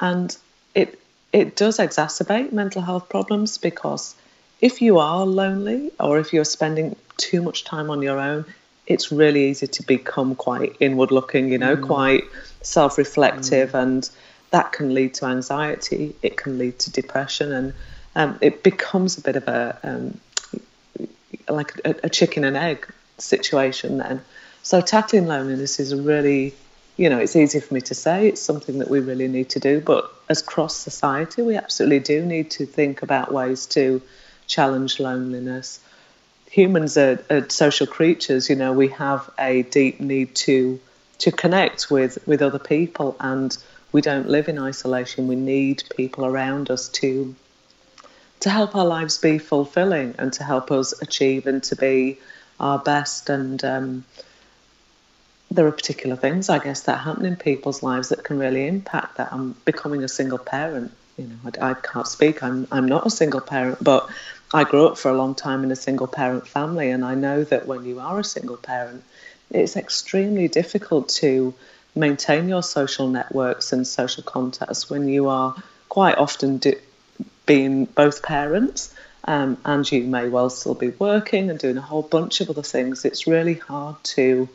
and 0.00 0.36
it 0.74 1.00
it 1.32 1.56
does 1.56 1.78
exacerbate 1.78 2.52
mental 2.52 2.82
health 2.82 3.08
problems 3.08 3.58
because 3.58 4.14
if 4.60 4.80
you 4.80 4.98
are 4.98 5.26
lonely 5.26 5.90
or 6.00 6.18
if 6.18 6.32
you're 6.32 6.44
spending 6.44 6.96
too 7.16 7.42
much 7.42 7.64
time 7.64 7.90
on 7.90 8.02
your 8.02 8.18
own, 8.18 8.44
it's 8.86 9.10
really 9.10 9.48
easy 9.50 9.66
to 9.66 9.82
become 9.82 10.34
quite 10.34 10.76
inward 10.80 11.10
looking, 11.10 11.50
you 11.50 11.58
know, 11.58 11.76
mm. 11.76 11.86
quite 11.86 12.24
self 12.62 12.98
reflective 12.98 13.72
mm. 13.72 13.82
and 13.82 14.10
that 14.50 14.72
can 14.72 14.94
lead 14.94 15.14
to 15.14 15.26
anxiety, 15.26 16.14
it 16.22 16.36
can 16.36 16.58
lead 16.58 16.78
to 16.80 16.90
depression, 16.90 17.52
and 17.52 17.74
um, 18.14 18.38
it 18.40 18.62
becomes 18.62 19.18
a 19.18 19.20
bit 19.20 19.36
of 19.36 19.48
a 19.48 19.78
um, 19.82 20.20
like 21.48 21.80
a, 21.84 21.94
a, 22.04 22.08
chicken 22.08 22.44
and 22.44 22.56
egg 22.56 22.86
situation 23.18 23.98
then. 23.98 24.22
So 24.62 24.80
tackling 24.80 25.26
loneliness 25.26 25.78
is 25.78 25.94
really, 25.94 26.54
you 26.96 27.08
know, 27.08 27.18
it's 27.18 27.36
easy 27.36 27.60
for 27.60 27.74
me 27.74 27.80
to 27.82 27.94
say. 27.94 28.28
It's 28.28 28.40
something 28.40 28.78
that 28.78 28.90
we 28.90 29.00
really 29.00 29.28
need 29.28 29.50
to 29.50 29.60
do, 29.60 29.80
but 29.80 30.10
as 30.28 30.42
cross 30.42 30.74
society, 30.76 31.42
we 31.42 31.56
absolutely 31.56 32.00
do 32.00 32.24
need 32.24 32.50
to 32.52 32.66
think 32.66 33.02
about 33.02 33.32
ways 33.32 33.66
to 33.66 34.02
challenge 34.46 34.98
loneliness. 34.98 35.80
Humans 36.50 36.96
are, 36.96 37.22
are 37.30 37.48
social 37.50 37.86
creatures. 37.86 38.48
You 38.48 38.56
know, 38.56 38.72
we 38.72 38.88
have 38.88 39.28
a 39.38 39.62
deep 39.62 40.00
need 40.00 40.34
to 40.36 40.80
to 41.18 41.32
connect 41.32 41.90
with 41.90 42.18
with 42.26 42.42
other 42.42 42.58
people 42.58 43.16
and 43.20 43.56
we 43.96 44.02
don't 44.02 44.28
live 44.28 44.50
in 44.50 44.58
isolation. 44.58 45.26
We 45.26 45.36
need 45.36 45.84
people 45.96 46.26
around 46.26 46.70
us 46.70 46.88
to 47.00 47.34
to 48.40 48.50
help 48.50 48.76
our 48.76 48.84
lives 48.84 49.16
be 49.16 49.38
fulfilling 49.38 50.14
and 50.18 50.30
to 50.34 50.44
help 50.44 50.70
us 50.70 51.00
achieve 51.00 51.46
and 51.46 51.62
to 51.62 51.76
be 51.76 52.18
our 52.60 52.78
best. 52.78 53.30
And 53.30 53.64
um, 53.64 54.04
there 55.50 55.66
are 55.66 55.72
particular 55.72 56.14
things, 56.14 56.50
I 56.50 56.58
guess, 56.58 56.82
that 56.82 56.98
happen 56.98 57.24
in 57.24 57.36
people's 57.36 57.82
lives 57.82 58.10
that 58.10 58.22
can 58.22 58.38
really 58.38 58.66
impact 58.66 59.16
that. 59.16 59.32
I'm 59.32 59.52
becoming 59.64 60.04
a 60.04 60.08
single 60.08 60.42
parent. 60.56 60.92
You 61.16 61.28
know, 61.28 61.50
I, 61.62 61.70
I 61.70 61.72
can't 61.72 62.06
speak. 62.06 62.42
I'm 62.42 62.68
I'm 62.70 62.84
not 62.84 63.06
a 63.06 63.10
single 63.10 63.40
parent, 63.40 63.82
but 63.82 64.10
I 64.52 64.64
grew 64.64 64.88
up 64.88 64.98
for 64.98 65.10
a 65.10 65.16
long 65.16 65.34
time 65.34 65.64
in 65.64 65.70
a 65.70 65.80
single 65.88 66.06
parent 66.06 66.46
family, 66.46 66.90
and 66.90 67.02
I 67.02 67.14
know 67.14 67.44
that 67.44 67.66
when 67.66 67.86
you 67.86 67.98
are 68.00 68.20
a 68.20 68.24
single 68.36 68.58
parent, 68.58 69.04
it's 69.50 69.74
extremely 69.74 70.48
difficult 70.48 71.08
to 71.22 71.54
maintain 71.96 72.48
your 72.48 72.62
social 72.62 73.08
networks 73.08 73.72
and 73.72 73.86
social 73.86 74.22
contacts 74.22 74.88
when 74.90 75.08
you 75.08 75.28
are 75.28 75.56
quite 75.88 76.18
often 76.18 76.58
do, 76.58 76.74
being 77.46 77.86
both 77.86 78.22
parents 78.22 78.94
um, 79.24 79.56
and 79.64 79.90
you 79.90 80.04
may 80.04 80.28
well 80.28 80.50
still 80.50 80.74
be 80.74 80.90
working 80.90 81.50
and 81.50 81.58
doing 81.58 81.78
a 81.78 81.80
whole 81.80 82.02
bunch 82.02 82.40
of 82.40 82.50
other 82.50 82.62
things. 82.62 83.04
It's 83.04 83.26
really 83.26 83.54
hard 83.54 83.96
to 84.16 84.48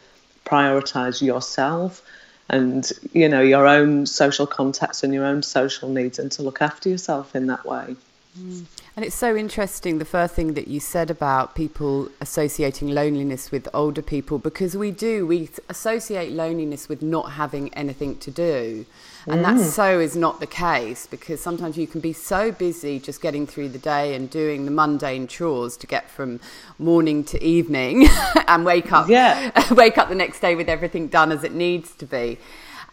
prioritize 0.46 1.22
yourself 1.22 2.02
and 2.50 2.92
you 3.14 3.30
know 3.30 3.42
your 3.42 3.66
own 3.66 4.06
social 4.06 4.46
contacts 4.46 5.04
and 5.04 5.14
your 5.14 5.26
own 5.26 5.42
social 5.42 5.90
needs 5.90 6.20
and 6.20 6.32
to 6.34 6.42
look 6.42 6.62
after 6.62 6.90
yourself 6.90 7.36
in 7.36 7.48
that 7.48 7.66
way. 7.66 7.96
Mm. 8.38 8.66
And 8.96 9.06
it's 9.06 9.16
so 9.16 9.38
interesting 9.38 10.00
the 10.00 10.06
first 10.06 10.36
thing 10.36 10.54
that 10.56 10.68
you 10.68 10.82
said 10.82 11.10
about 11.10 11.56
people 11.56 12.10
associating 12.20 12.90
loneliness 12.90 13.50
with 13.50 13.70
older 13.74 14.02
people 14.02 14.38
because 14.38 14.76
we 14.76 14.92
do, 14.92 15.26
we 15.26 15.50
associate 15.70 16.34
loneliness 16.34 16.90
with 16.90 17.02
not 17.02 17.32
having 17.32 17.74
anything 17.74 18.18
to 18.20 18.30
do. 18.32 18.86
And 19.28 19.40
mm. 19.40 19.44
that 19.44 19.64
so 19.64 20.00
is 20.00 20.18
not 20.18 20.42
the 20.42 20.48
case 20.48 21.08
because 21.08 21.40
sometimes 21.40 21.78
you 21.78 21.88
can 21.88 22.02
be 22.02 22.12
so 22.12 22.52
busy 22.52 23.00
just 23.00 23.22
getting 23.22 23.48
through 23.48 23.70
the 23.70 23.80
day 23.80 24.14
and 24.14 24.30
doing 24.30 24.66
the 24.66 24.72
mundane 24.72 25.26
chores 25.28 25.78
to 25.78 25.88
get 25.88 26.10
from 26.10 26.42
morning 26.78 27.24
to 27.26 27.42
evening 27.42 28.08
and 28.48 28.66
wake 28.66 28.92
up 28.92 29.08
yeah. 29.08 29.52
wake 29.74 29.98
up 29.98 30.10
the 30.10 30.16
next 30.16 30.40
day 30.40 30.56
with 30.56 30.68
everything 30.68 31.08
done 31.08 31.32
as 31.32 31.44
it 31.44 31.54
needs 31.54 31.96
to 31.96 32.06
be 32.06 32.38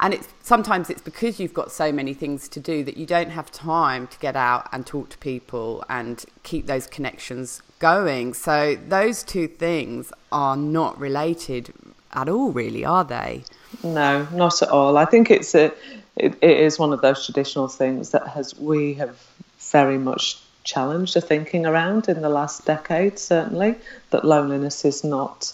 and 0.01 0.15
it's 0.15 0.29
sometimes 0.43 0.91
it's 0.91 1.03
because 1.03 1.41
you've 1.41 1.55
got 1.55 1.73
so 1.73 1.91
many 1.91 2.15
things 2.15 2.49
to 2.49 2.61
do 2.61 2.85
that 2.85 2.97
you 2.97 3.07
don't 3.07 3.31
have 3.31 3.51
time 3.51 4.07
to 4.07 4.19
get 4.19 4.37
out 4.37 4.69
and 4.73 4.87
talk 4.87 5.09
to 5.11 5.19
people 5.19 5.85
and 5.89 6.25
keep 6.43 6.67
those 6.67 6.87
connections 6.87 7.63
going. 7.79 8.35
So 8.35 8.77
those 8.77 9.23
two 9.23 9.49
things 9.49 10.13
are 10.31 10.57
not 10.57 10.99
related 10.99 11.73
at 12.13 12.29
all 12.29 12.53
really 12.53 12.85
are 12.85 13.05
they? 13.05 13.45
No 13.83 14.27
not 14.33 14.63
at 14.63 14.69
all. 14.69 14.97
I 14.97 15.05
think 15.05 15.31
it's 15.31 15.55
a 15.55 15.73
it, 16.17 16.37
it 16.41 16.59
is 16.59 16.79
one 16.79 16.93
of 16.93 17.01
those 17.01 17.25
traditional 17.25 17.69
things 17.69 18.11
that 18.11 18.29
has 18.29 18.59
we 18.59 18.95
have 18.95 19.21
very 19.59 19.99
much 19.99 20.41
challenged 20.65 21.15
the 21.15 21.21
thinking 21.21 21.65
around 21.67 22.09
in 22.09 22.21
the 22.21 22.29
last 22.29 22.67
decade 22.67 23.19
certainly 23.19 23.75
that 24.11 24.23
loneliness 24.23 24.85
is 24.85 25.03
not 25.03 25.53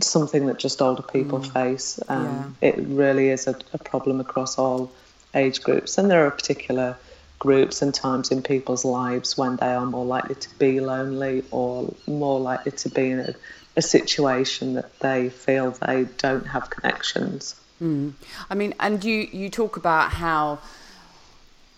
something 0.00 0.46
that 0.46 0.58
just 0.58 0.80
older 0.82 1.02
people 1.02 1.40
mm. 1.40 1.52
face. 1.52 2.00
Um, 2.08 2.56
yeah. 2.60 2.68
It 2.68 2.76
really 2.78 3.28
is 3.30 3.46
a, 3.46 3.56
a, 3.72 3.78
problem 3.78 4.20
across 4.20 4.58
all 4.58 4.92
age 5.34 5.62
groups, 5.62 5.98
and 5.98 6.10
there 6.10 6.26
are 6.26 6.30
particular 6.30 6.96
groups 7.38 7.80
and 7.80 7.94
times 7.94 8.30
in 8.30 8.42
people's 8.42 8.84
lives 8.84 9.36
when 9.36 9.56
they 9.56 9.72
are 9.72 9.86
more 9.86 10.04
likely 10.04 10.34
to 10.34 10.58
be 10.58 10.80
lonely 10.80 11.42
or 11.50 11.94
more 12.06 12.38
likely 12.38 12.72
to 12.72 12.90
be 12.90 13.10
in 13.10 13.20
a, 13.20 13.34
a 13.76 13.82
situation 13.82 14.74
that 14.74 14.98
they 15.00 15.30
feel 15.30 15.70
they 15.70 16.04
don't 16.18 16.46
have 16.46 16.68
connections. 16.68 17.54
Mm. 17.80 18.12
I 18.50 18.54
mean, 18.54 18.74
and 18.78 19.02
you 19.02 19.28
you 19.32 19.48
talk 19.48 19.76
about 19.76 20.12
how 20.12 20.58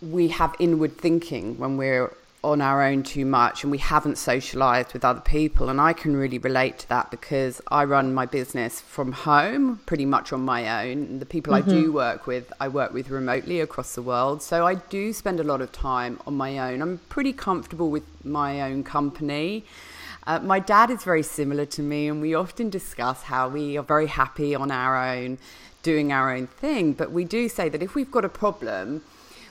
we 0.00 0.28
have 0.28 0.54
inward 0.58 0.98
thinking 0.98 1.58
when 1.58 1.76
we're 1.76 2.12
on 2.44 2.60
our 2.60 2.82
own 2.82 3.04
too 3.04 3.24
much 3.24 3.62
and 3.62 3.70
we 3.70 3.78
haven't 3.78 4.18
socialized 4.18 4.92
with 4.92 5.04
other 5.04 5.20
people. 5.20 5.68
And 5.68 5.80
I 5.80 5.92
can 5.92 6.16
really 6.16 6.38
relate 6.38 6.78
to 6.80 6.88
that 6.88 7.10
because 7.10 7.60
I 7.68 7.84
run 7.84 8.12
my 8.12 8.26
business 8.26 8.80
from 8.80 9.12
home 9.12 9.80
pretty 9.86 10.06
much 10.06 10.32
on 10.32 10.40
my 10.40 10.88
own. 10.88 11.20
The 11.20 11.26
people 11.26 11.52
mm-hmm. 11.52 11.70
I 11.70 11.72
do 11.72 11.92
work 11.92 12.26
with, 12.26 12.52
I 12.58 12.68
work 12.68 12.92
with 12.92 13.10
remotely 13.10 13.60
across 13.60 13.94
the 13.94 14.02
world. 14.02 14.42
So 14.42 14.66
I 14.66 14.74
do 14.74 15.12
spend 15.12 15.38
a 15.38 15.44
lot 15.44 15.60
of 15.60 15.70
time 15.70 16.18
on 16.26 16.34
my 16.34 16.58
own. 16.58 16.82
I'm 16.82 16.98
pretty 17.08 17.32
comfortable 17.32 17.90
with 17.90 18.04
my 18.24 18.60
own 18.62 18.82
company. 18.82 19.64
Uh, 20.26 20.38
my 20.38 20.58
dad 20.58 20.90
is 20.90 21.02
very 21.02 21.22
similar 21.22 21.66
to 21.66 21.82
me, 21.82 22.06
and 22.06 22.20
we 22.20 22.32
often 22.34 22.70
discuss 22.70 23.24
how 23.24 23.48
we 23.48 23.76
are 23.76 23.82
very 23.82 24.06
happy 24.06 24.54
on 24.54 24.70
our 24.70 24.96
own, 24.96 25.36
doing 25.82 26.12
our 26.12 26.32
own 26.32 26.46
thing. 26.46 26.92
But 26.92 27.10
we 27.10 27.24
do 27.24 27.48
say 27.48 27.68
that 27.68 27.82
if 27.82 27.96
we've 27.96 28.10
got 28.10 28.24
a 28.24 28.28
problem, 28.28 29.02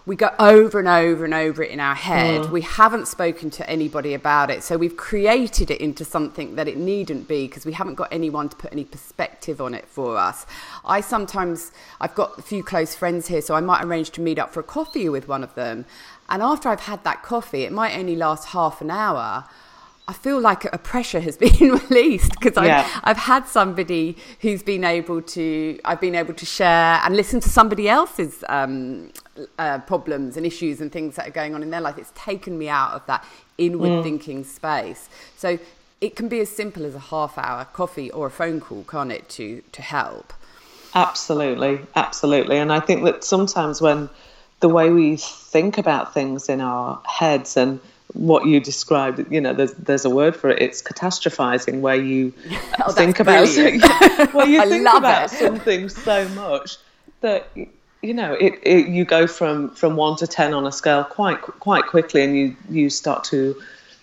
we 0.05 0.15
go 0.15 0.33
over 0.39 0.79
and 0.79 0.87
over 0.87 1.25
and 1.25 1.33
over 1.33 1.61
it 1.61 1.69
in 1.69 1.79
our 1.79 1.93
head. 1.93 2.41
Mm. 2.41 2.51
We 2.51 2.61
haven't 2.61 3.07
spoken 3.07 3.51
to 3.51 3.69
anybody 3.69 4.13
about 4.13 4.49
it. 4.49 4.63
So 4.63 4.77
we've 4.77 4.97
created 4.97 5.69
it 5.69 5.79
into 5.79 6.03
something 6.03 6.55
that 6.55 6.67
it 6.67 6.77
needn't 6.77 7.27
be 7.27 7.47
because 7.47 7.65
we 7.65 7.73
haven't 7.73 7.95
got 7.95 8.11
anyone 8.11 8.49
to 8.49 8.55
put 8.55 8.71
any 8.71 8.83
perspective 8.83 9.61
on 9.61 9.73
it 9.73 9.87
for 9.87 10.17
us. 10.17 10.45
I 10.83 11.01
sometimes, 11.01 11.71
I've 11.99 12.15
got 12.15 12.39
a 12.39 12.41
few 12.41 12.63
close 12.63 12.95
friends 12.95 13.27
here, 13.27 13.41
so 13.41 13.53
I 13.53 13.61
might 13.61 13.83
arrange 13.83 14.09
to 14.11 14.21
meet 14.21 14.39
up 14.39 14.53
for 14.53 14.59
a 14.59 14.63
coffee 14.63 15.07
with 15.07 15.27
one 15.27 15.43
of 15.43 15.53
them. 15.53 15.85
And 16.29 16.41
after 16.41 16.69
I've 16.69 16.81
had 16.81 17.03
that 17.03 17.21
coffee, 17.21 17.63
it 17.63 17.71
might 17.71 17.95
only 17.95 18.15
last 18.15 18.49
half 18.49 18.81
an 18.81 18.89
hour. 18.89 19.45
I 20.07 20.13
feel 20.13 20.39
like 20.39 20.65
a 20.73 20.77
pressure 20.77 21.19
has 21.19 21.37
been 21.45 21.79
released 21.89 22.31
because 22.31 22.57
I've, 22.57 22.67
yeah. 22.67 23.01
I've 23.03 23.17
had 23.17 23.47
somebody 23.47 24.17
who's 24.41 24.63
been 24.63 24.83
able 24.83 25.21
to, 25.21 25.79
I've 25.85 26.01
been 26.01 26.15
able 26.15 26.33
to 26.33 26.45
share 26.45 26.99
and 27.03 27.15
listen 27.15 27.39
to 27.41 27.49
somebody 27.49 27.87
else's 27.87 28.43
um, 28.49 29.11
uh, 29.57 29.79
problems 29.79 30.37
and 30.37 30.45
issues 30.45 30.81
and 30.81 30.91
things 30.91 31.15
that 31.15 31.27
are 31.27 31.31
going 31.31 31.55
on 31.55 31.63
in 31.63 31.69
their 31.69 31.81
life. 31.81 31.97
It's 31.97 32.11
taken 32.15 32.57
me 32.57 32.67
out 32.67 32.93
of 32.93 33.05
that 33.05 33.25
inward 33.57 33.89
mm. 33.89 34.03
thinking 34.03 34.43
space. 34.43 35.07
So 35.37 35.59
it 36.01 36.15
can 36.15 36.27
be 36.27 36.39
as 36.39 36.49
simple 36.49 36.85
as 36.85 36.95
a 36.95 36.99
half 36.99 37.37
hour 37.37 37.65
coffee 37.65 38.09
or 38.11 38.27
a 38.27 38.31
phone 38.31 38.59
call, 38.59 38.83
can't 38.83 39.11
it, 39.11 39.29
to, 39.29 39.61
to 39.71 39.81
help? 39.81 40.33
Absolutely, 40.93 41.79
absolutely. 41.95 42.57
And 42.57 42.73
I 42.73 42.79
think 42.79 43.03
that 43.05 43.23
sometimes 43.23 43.81
when 43.81 44.09
the 44.59 44.69
way 44.69 44.89
we 44.89 45.15
think 45.17 45.77
about 45.77 46.13
things 46.13 46.49
in 46.49 46.59
our 46.59 47.01
heads 47.07 47.55
and 47.57 47.79
what 48.13 48.45
you 48.45 48.59
described, 48.59 49.31
you 49.31 49.41
know, 49.41 49.53
there's 49.53 49.73
there's 49.73 50.05
a 50.05 50.09
word 50.09 50.35
for 50.35 50.49
it. 50.49 50.61
It's 50.61 50.81
catastrophizing, 50.81 51.81
where 51.81 51.95
you 51.95 52.33
oh, 52.85 52.91
think 52.91 53.19
about 53.19 53.47
where 54.33 54.47
you 54.47 54.61
think 54.67 54.87
about 54.87 55.31
it. 55.31 55.37
something 55.37 55.89
so 55.89 56.27
much 56.29 56.77
that 57.21 57.47
you 57.55 58.13
know 58.13 58.33
it, 58.33 58.59
it, 58.63 58.87
You 58.87 59.05
go 59.05 59.27
from 59.27 59.69
from 59.75 59.95
one 59.95 60.17
to 60.17 60.27
ten 60.27 60.53
on 60.53 60.65
a 60.67 60.71
scale 60.71 61.03
quite 61.03 61.41
quite 61.41 61.85
quickly, 61.85 62.23
and 62.23 62.35
you 62.35 62.55
you 62.69 62.89
start 62.89 63.23
to 63.25 63.55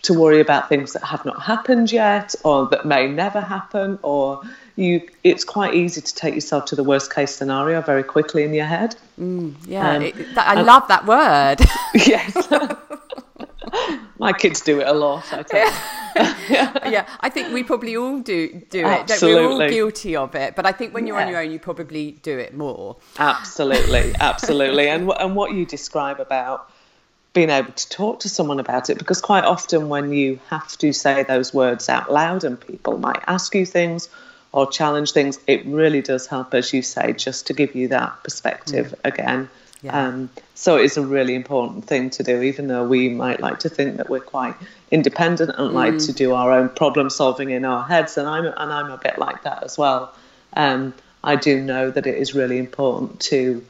to 0.02 0.14
worry 0.14 0.40
about 0.40 0.68
things 0.68 0.92
that 0.92 1.02
have 1.02 1.24
not 1.24 1.42
happened 1.42 1.90
yet, 1.90 2.34
or 2.44 2.66
that 2.68 2.86
may 2.86 3.08
never 3.08 3.40
happen, 3.40 3.98
or 4.02 4.42
you. 4.76 5.06
It's 5.24 5.44
quite 5.44 5.74
easy 5.74 6.00
to 6.00 6.14
take 6.14 6.34
yourself 6.34 6.66
to 6.66 6.76
the 6.76 6.84
worst 6.84 7.12
case 7.12 7.34
scenario 7.34 7.82
very 7.82 8.04
quickly 8.04 8.44
in 8.44 8.54
your 8.54 8.66
head. 8.66 8.96
Mm, 9.20 9.56
yeah, 9.66 9.96
um, 9.96 10.02
it, 10.02 10.34
that, 10.34 10.56
I 10.56 10.62
love 10.62 10.88
that 10.88 11.04
word. 11.04 11.60
yes. 12.06 12.34
My 14.18 14.32
kids 14.32 14.60
do 14.60 14.80
it 14.80 14.87
a 14.87 14.92
lot. 14.92 15.25
I 15.32 15.44
yeah. 15.52 16.88
yeah, 16.88 17.08
I 17.20 17.28
think 17.28 17.52
we 17.52 17.62
probably 17.62 17.96
all 17.96 18.20
do 18.20 18.62
do 18.70 18.80
it. 18.80 18.84
Absolutely. 18.84 19.44
We're 19.44 19.64
all 19.64 19.68
guilty 19.68 20.16
of 20.16 20.34
it, 20.34 20.56
but 20.56 20.66
I 20.66 20.72
think 20.72 20.94
when 20.94 21.06
you're 21.06 21.18
yeah. 21.18 21.26
on 21.26 21.30
your 21.30 21.40
own, 21.40 21.50
you 21.50 21.58
probably 21.58 22.12
do 22.22 22.38
it 22.38 22.54
more. 22.54 22.96
Absolutely, 23.18 24.14
absolutely. 24.20 24.88
and 24.88 25.10
and 25.18 25.37
what 25.37 25.52
you 25.52 25.64
describe 25.64 26.20
about 26.20 26.70
being 27.32 27.50
able 27.50 27.72
to 27.72 27.88
talk 27.88 28.20
to 28.20 28.28
someone 28.28 28.58
about 28.58 28.90
it, 28.90 28.98
because 28.98 29.20
quite 29.20 29.44
often 29.44 29.88
when 29.88 30.12
you 30.12 30.40
have 30.48 30.76
to 30.78 30.92
say 30.92 31.22
those 31.22 31.54
words 31.54 31.88
out 31.88 32.12
loud, 32.12 32.44
and 32.44 32.60
people 32.60 32.98
might 32.98 33.22
ask 33.26 33.54
you 33.54 33.64
things 33.64 34.08
or 34.50 34.66
challenge 34.66 35.12
things, 35.12 35.38
it 35.46 35.64
really 35.66 36.00
does 36.00 36.26
help, 36.26 36.54
as 36.54 36.72
you 36.72 36.82
say, 36.82 37.12
just 37.12 37.46
to 37.46 37.52
give 37.52 37.75
you 37.75 37.88
that 37.88 38.25
perspective 38.25 38.94
mm. 38.96 39.08
again 39.08 39.48
yeah. 39.82 40.06
Um, 40.06 40.30
so 40.54 40.76
it's 40.76 40.97
a 40.97 41.06
really 41.06 41.35
important 41.35 41.85
thing 41.85 42.11
to 42.11 42.23
do, 42.23 42.42
even 42.42 42.66
though 42.66 42.85
we 42.85 43.08
might 43.08 43.40
like 43.40 43.61
to 43.61 43.68
think 43.68 43.99
that 43.99 44.11
we're 44.11 44.20
quite 44.20 44.54
independent 44.90 45.50
and 45.50 45.70
mm. 45.70 45.73
like 45.73 45.99
to 45.99 46.12
do 46.12 46.35
our 46.35 46.52
own 46.52 46.68
problem 46.68 47.11
solving 47.11 47.50
in 47.50 47.64
our 47.64 47.85
heads, 47.85 48.16
and 48.16 48.28
I'm 48.28 48.47
and 48.47 48.73
I'm 48.73 48.90
a 48.90 48.99
bit 48.99 49.18
like 49.18 49.44
that 49.44 49.62
as 49.62 49.78
well. 49.78 50.12
Um, 50.54 50.94
I 51.23 51.37
do 51.37 51.61
know 51.61 51.90
that 51.90 52.06
it 52.06 52.16
is 52.16 52.35
really 52.35 52.58
important 52.58 53.20
to 53.20 53.64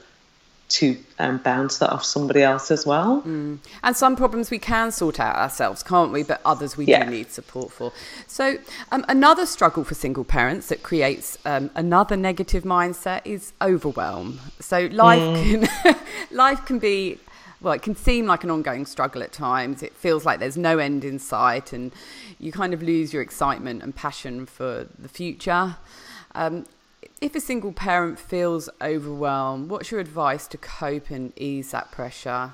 to 0.69 0.99
um, 1.19 1.39
bounce 1.39 1.79
that 1.79 1.91
off 1.91 2.05
somebody 2.05 2.43
else 2.43 2.71
as 2.71 2.85
well. 2.85 3.23
Mm. 3.23 3.59
And 3.83 3.97
some 3.97 4.17
problems 4.17 4.51
we 4.51 4.59
can 4.59 4.93
sort 4.93 5.19
out 5.19 5.37
ourselves, 5.37 5.83
can't 5.83 6.13
we? 6.13 6.23
But 6.23 6.41
others 6.45 6.77
we 6.77 6.85
yeah. 6.85 7.05
do 7.05 7.11
need 7.11 7.31
support 7.31 7.73
for. 7.73 7.93
So, 8.27 8.59
um, 8.93 9.05
another 9.09 9.47
struggle 9.47 9.85
for 9.85 9.95
single 9.95 10.25
parents 10.25 10.69
that 10.69 10.83
creates 10.83 11.39
um, 11.45 11.71
another 11.75 12.17
negative 12.17 12.65
mindset 12.65 13.23
is 13.25 13.53
overwhelm. 13.63 14.41
So, 14.61 14.89
life 14.93 15.23
mm. 15.23 15.67
can 15.83 15.97
life 16.31 16.65
can 16.67 16.79
be 16.79 17.19
well, 17.61 17.75
it 17.75 17.83
can 17.83 17.97
seem 17.97 18.27
like 18.27 18.45
an 18.45 18.51
ongoing 18.51 18.87
struggle 18.87 19.23
at 19.23 19.33
times. 19.33 19.83
It 19.83 19.95
feels 19.95 20.25
like 20.25 20.39
there's 20.39 20.57
no 20.57 20.79
end 20.79 21.05
in 21.05 21.19
sight, 21.19 21.73
and 21.73 21.93
you 22.39 22.53
kind 22.53 22.73
of 22.73 22.83
lose 22.83 23.13
your 23.13 23.23
excitement 23.23 23.83
and 23.83 23.95
passion 23.95 24.47
for 24.47 24.87
the 24.99 25.09
future. 25.09 25.77
Um, 26.35 26.67
if 27.21 27.35
a 27.35 27.41
single 27.41 27.73
parent 27.73 28.19
feels 28.19 28.69
overwhelmed, 28.81 29.71
what's 29.71 29.91
your 29.91 30.01
advice 30.01 30.47
to 30.49 30.59
cope 30.59 31.11
and 31.11 31.33
ease 31.37 31.71
that 31.73 31.91
pressure? 31.91 32.53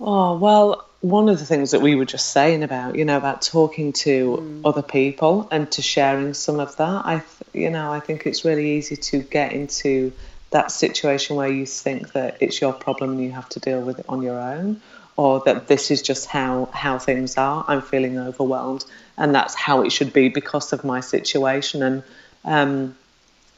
Oh, 0.00 0.36
well, 0.38 0.86
one 1.02 1.28
of 1.28 1.38
the 1.38 1.44
things 1.44 1.72
that 1.72 1.82
we 1.82 1.94
were 1.94 2.06
just 2.06 2.32
saying 2.32 2.62
about, 2.62 2.96
you 2.96 3.04
know, 3.04 3.16
about 3.16 3.42
talking 3.42 3.92
to 3.92 4.38
mm. 4.40 4.60
other 4.64 4.82
people 4.82 5.46
and 5.50 5.70
to 5.72 5.82
sharing 5.82 6.32
some 6.34 6.58
of 6.58 6.76
that, 6.76 7.04
I, 7.06 7.22
you 7.52 7.70
know, 7.70 7.92
I 7.92 8.00
think 8.00 8.26
it's 8.26 8.44
really 8.44 8.78
easy 8.78 8.96
to 8.96 9.18
get 9.18 9.52
into 9.52 10.12
that 10.50 10.70
situation 10.70 11.36
where 11.36 11.50
you 11.50 11.66
think 11.66 12.12
that 12.12 12.38
it's 12.40 12.60
your 12.60 12.72
problem 12.72 13.10
and 13.10 13.22
you 13.22 13.30
have 13.30 13.48
to 13.50 13.60
deal 13.60 13.80
with 13.82 14.00
it 14.00 14.06
on 14.08 14.22
your 14.22 14.38
own, 14.40 14.80
or 15.16 15.42
that 15.44 15.68
this 15.68 15.90
is 15.90 16.02
just 16.02 16.26
how 16.26 16.68
how 16.72 16.98
things 16.98 17.36
are. 17.36 17.64
I'm 17.68 17.82
feeling 17.82 18.18
overwhelmed, 18.18 18.84
and 19.16 19.34
that's 19.34 19.54
how 19.54 19.82
it 19.82 19.92
should 19.92 20.12
be 20.12 20.28
because 20.28 20.72
of 20.72 20.82
my 20.82 21.00
situation. 21.00 21.82
And 21.82 22.02
um, 22.44 22.96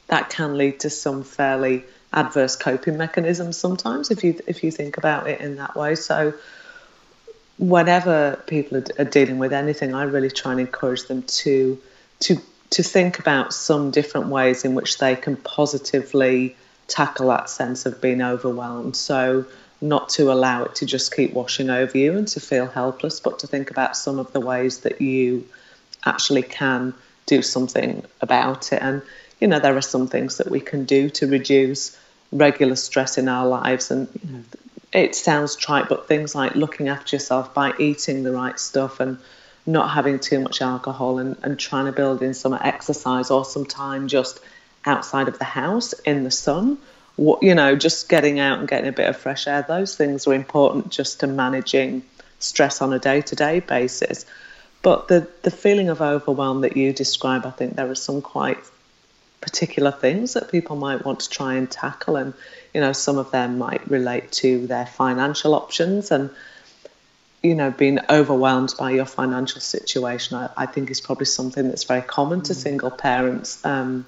that 0.08 0.30
can 0.30 0.56
lead 0.58 0.80
to 0.80 0.90
some 0.90 1.24
fairly 1.24 1.84
adverse 2.12 2.56
coping 2.56 2.98
mechanisms 2.98 3.56
sometimes 3.56 4.10
if 4.10 4.22
you 4.22 4.38
if 4.46 4.62
you 4.62 4.70
think 4.70 4.98
about 4.98 5.26
it 5.26 5.40
in 5.40 5.56
that 5.56 5.74
way. 5.74 5.94
So 5.94 6.34
whenever 7.58 8.42
people 8.46 8.78
are, 8.78 8.84
are 8.98 9.04
dealing 9.04 9.38
with 9.38 9.52
anything, 9.52 9.94
I 9.94 10.04
really 10.04 10.30
try 10.30 10.52
and 10.52 10.60
encourage 10.60 11.04
them 11.04 11.22
to 11.22 11.80
to 12.20 12.38
to 12.70 12.82
think 12.82 13.18
about 13.18 13.52
some 13.52 13.90
different 13.90 14.28
ways 14.28 14.64
in 14.64 14.74
which 14.74 14.98
they 14.98 15.14
can 15.14 15.36
positively 15.36 16.56
tackle 16.88 17.28
that 17.28 17.48
sense 17.48 17.86
of 17.86 18.00
being 18.00 18.22
overwhelmed. 18.22 18.96
So 18.96 19.44
not 19.80 20.08
to 20.10 20.32
allow 20.32 20.64
it 20.64 20.74
to 20.76 20.86
just 20.86 21.14
keep 21.14 21.32
washing 21.32 21.68
over 21.68 21.96
you 21.98 22.16
and 22.16 22.26
to 22.28 22.40
feel 22.40 22.66
helpless, 22.66 23.20
but 23.20 23.40
to 23.40 23.46
think 23.46 23.70
about 23.70 23.96
some 23.96 24.18
of 24.18 24.32
the 24.32 24.40
ways 24.40 24.80
that 24.80 25.00
you 25.00 25.46
actually 26.04 26.42
can 26.42 26.94
do 27.36 27.42
something 27.42 28.04
about 28.20 28.72
it. 28.72 28.82
And, 28.82 29.02
you 29.40 29.48
know, 29.48 29.58
there 29.58 29.76
are 29.76 29.88
some 29.94 30.06
things 30.06 30.36
that 30.38 30.50
we 30.50 30.60
can 30.60 30.84
do 30.84 31.08
to 31.10 31.26
reduce 31.26 31.96
regular 32.30 32.76
stress 32.76 33.18
in 33.18 33.28
our 33.28 33.46
lives. 33.46 33.90
And, 33.90 34.08
you 34.22 34.32
know, 34.32 34.42
it 34.92 35.14
sounds 35.14 35.56
trite, 35.56 35.88
but 35.88 36.08
things 36.08 36.34
like 36.34 36.54
looking 36.54 36.88
after 36.88 37.16
yourself 37.16 37.54
by 37.54 37.72
eating 37.78 38.22
the 38.22 38.32
right 38.32 38.58
stuff 38.58 39.00
and 39.00 39.18
not 39.64 39.90
having 39.90 40.18
too 40.18 40.40
much 40.40 40.60
alcohol 40.60 41.18
and, 41.18 41.36
and 41.42 41.58
trying 41.58 41.86
to 41.86 41.92
build 41.92 42.22
in 42.22 42.34
some 42.34 42.52
exercise 42.52 43.30
or 43.30 43.44
some 43.44 43.64
time 43.64 44.08
just 44.08 44.40
outside 44.84 45.28
of 45.28 45.38
the 45.38 45.44
house 45.44 45.92
in 46.04 46.24
the 46.24 46.30
sun. 46.30 46.76
What, 47.16 47.42
you 47.42 47.54
know, 47.54 47.76
just 47.76 48.08
getting 48.08 48.40
out 48.40 48.58
and 48.58 48.68
getting 48.68 48.88
a 48.88 48.92
bit 48.92 49.08
of 49.08 49.16
fresh 49.16 49.46
air, 49.46 49.64
those 49.66 49.96
things 49.96 50.26
are 50.26 50.34
important 50.34 50.90
just 50.90 51.20
to 51.20 51.26
managing 51.26 52.02
stress 52.38 52.82
on 52.82 52.92
a 52.92 52.98
day 52.98 53.22
to 53.22 53.36
day 53.36 53.60
basis. 53.60 54.26
But 54.82 55.08
the, 55.08 55.28
the 55.42 55.50
feeling 55.50 55.88
of 55.88 56.02
overwhelm 56.02 56.62
that 56.62 56.76
you 56.76 56.92
describe, 56.92 57.46
I 57.46 57.50
think 57.50 57.76
there 57.76 57.88
are 57.88 57.94
some 57.94 58.20
quite 58.20 58.58
particular 59.40 59.92
things 59.92 60.34
that 60.34 60.50
people 60.50 60.76
might 60.76 61.04
want 61.04 61.20
to 61.20 61.30
try 61.30 61.54
and 61.54 61.70
tackle. 61.70 62.16
And, 62.16 62.34
you 62.74 62.80
know, 62.80 62.92
some 62.92 63.18
of 63.18 63.30
them 63.30 63.58
might 63.58 63.88
relate 63.88 64.32
to 64.32 64.66
their 64.66 64.86
financial 64.86 65.54
options 65.54 66.10
and, 66.10 66.30
you 67.42 67.54
know, 67.54 67.70
being 67.70 67.98
overwhelmed 68.10 68.74
by 68.78 68.90
your 68.92 69.04
financial 69.04 69.60
situation, 69.60 70.36
I, 70.36 70.50
I 70.56 70.66
think 70.66 70.90
is 70.90 71.00
probably 71.00 71.26
something 71.26 71.68
that's 71.68 71.84
very 71.84 72.02
common 72.02 72.40
mm. 72.40 72.44
to 72.44 72.54
single 72.54 72.90
parents. 72.90 73.64
Um, 73.64 74.06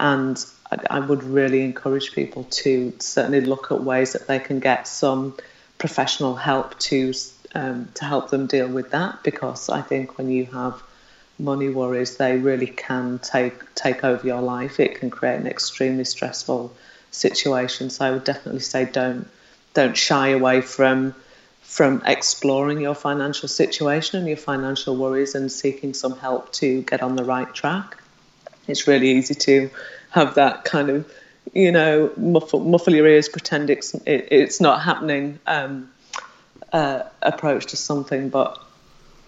and 0.00 0.42
I, 0.70 0.78
I 0.90 1.00
would 1.00 1.22
really 1.22 1.62
encourage 1.62 2.12
people 2.12 2.44
to 2.44 2.94
certainly 2.98 3.40
look 3.40 3.72
at 3.72 3.82
ways 3.82 4.12
that 4.12 4.26
they 4.26 4.38
can 4.38 4.60
get 4.60 4.86
some 4.86 5.34
professional 5.78 6.34
help 6.34 6.78
to 6.78 7.12
um, 7.54 7.88
to 7.94 8.04
help 8.04 8.30
them 8.30 8.46
deal 8.46 8.68
with 8.68 8.90
that 8.90 9.22
because 9.22 9.68
I 9.68 9.82
think 9.82 10.18
when 10.18 10.30
you 10.30 10.46
have 10.46 10.82
money 11.38 11.68
worries, 11.68 12.16
they 12.16 12.36
really 12.36 12.66
can 12.66 13.18
take 13.18 13.74
take 13.74 14.04
over 14.04 14.26
your 14.26 14.40
life. 14.40 14.80
It 14.80 14.96
can 14.96 15.10
create 15.10 15.40
an 15.40 15.46
extremely 15.46 16.04
stressful 16.04 16.72
situation. 17.10 17.90
So 17.90 18.04
I 18.04 18.10
would 18.10 18.24
definitely 18.24 18.60
say 18.60 18.84
don't 18.84 19.28
don't 19.74 19.96
shy 19.96 20.28
away 20.28 20.60
from 20.60 21.14
from 21.62 22.02
exploring 22.06 22.80
your 22.80 22.94
financial 22.94 23.46
situation 23.46 24.18
and 24.18 24.26
your 24.26 24.38
financial 24.38 24.96
worries 24.96 25.34
and 25.34 25.52
seeking 25.52 25.92
some 25.92 26.16
help 26.18 26.50
to 26.50 26.82
get 26.82 27.02
on 27.02 27.14
the 27.14 27.24
right 27.24 27.52
track. 27.52 28.02
It's 28.66 28.88
really 28.88 29.10
easy 29.10 29.34
to 29.34 29.70
have 30.10 30.36
that 30.36 30.64
kind 30.64 30.88
of, 30.88 31.12
you 31.52 31.70
know, 31.70 32.10
muffle, 32.16 32.60
muffle 32.60 32.94
your 32.94 33.06
ears, 33.06 33.28
pretend 33.28 33.68
it's, 33.68 33.92
it, 33.94 34.28
it's 34.30 34.62
not 34.62 34.80
happening 34.80 35.40
um, 35.46 35.90
uh, 36.72 37.02
approach 37.22 37.66
to 37.66 37.76
something. 37.76 38.28
But 38.28 38.62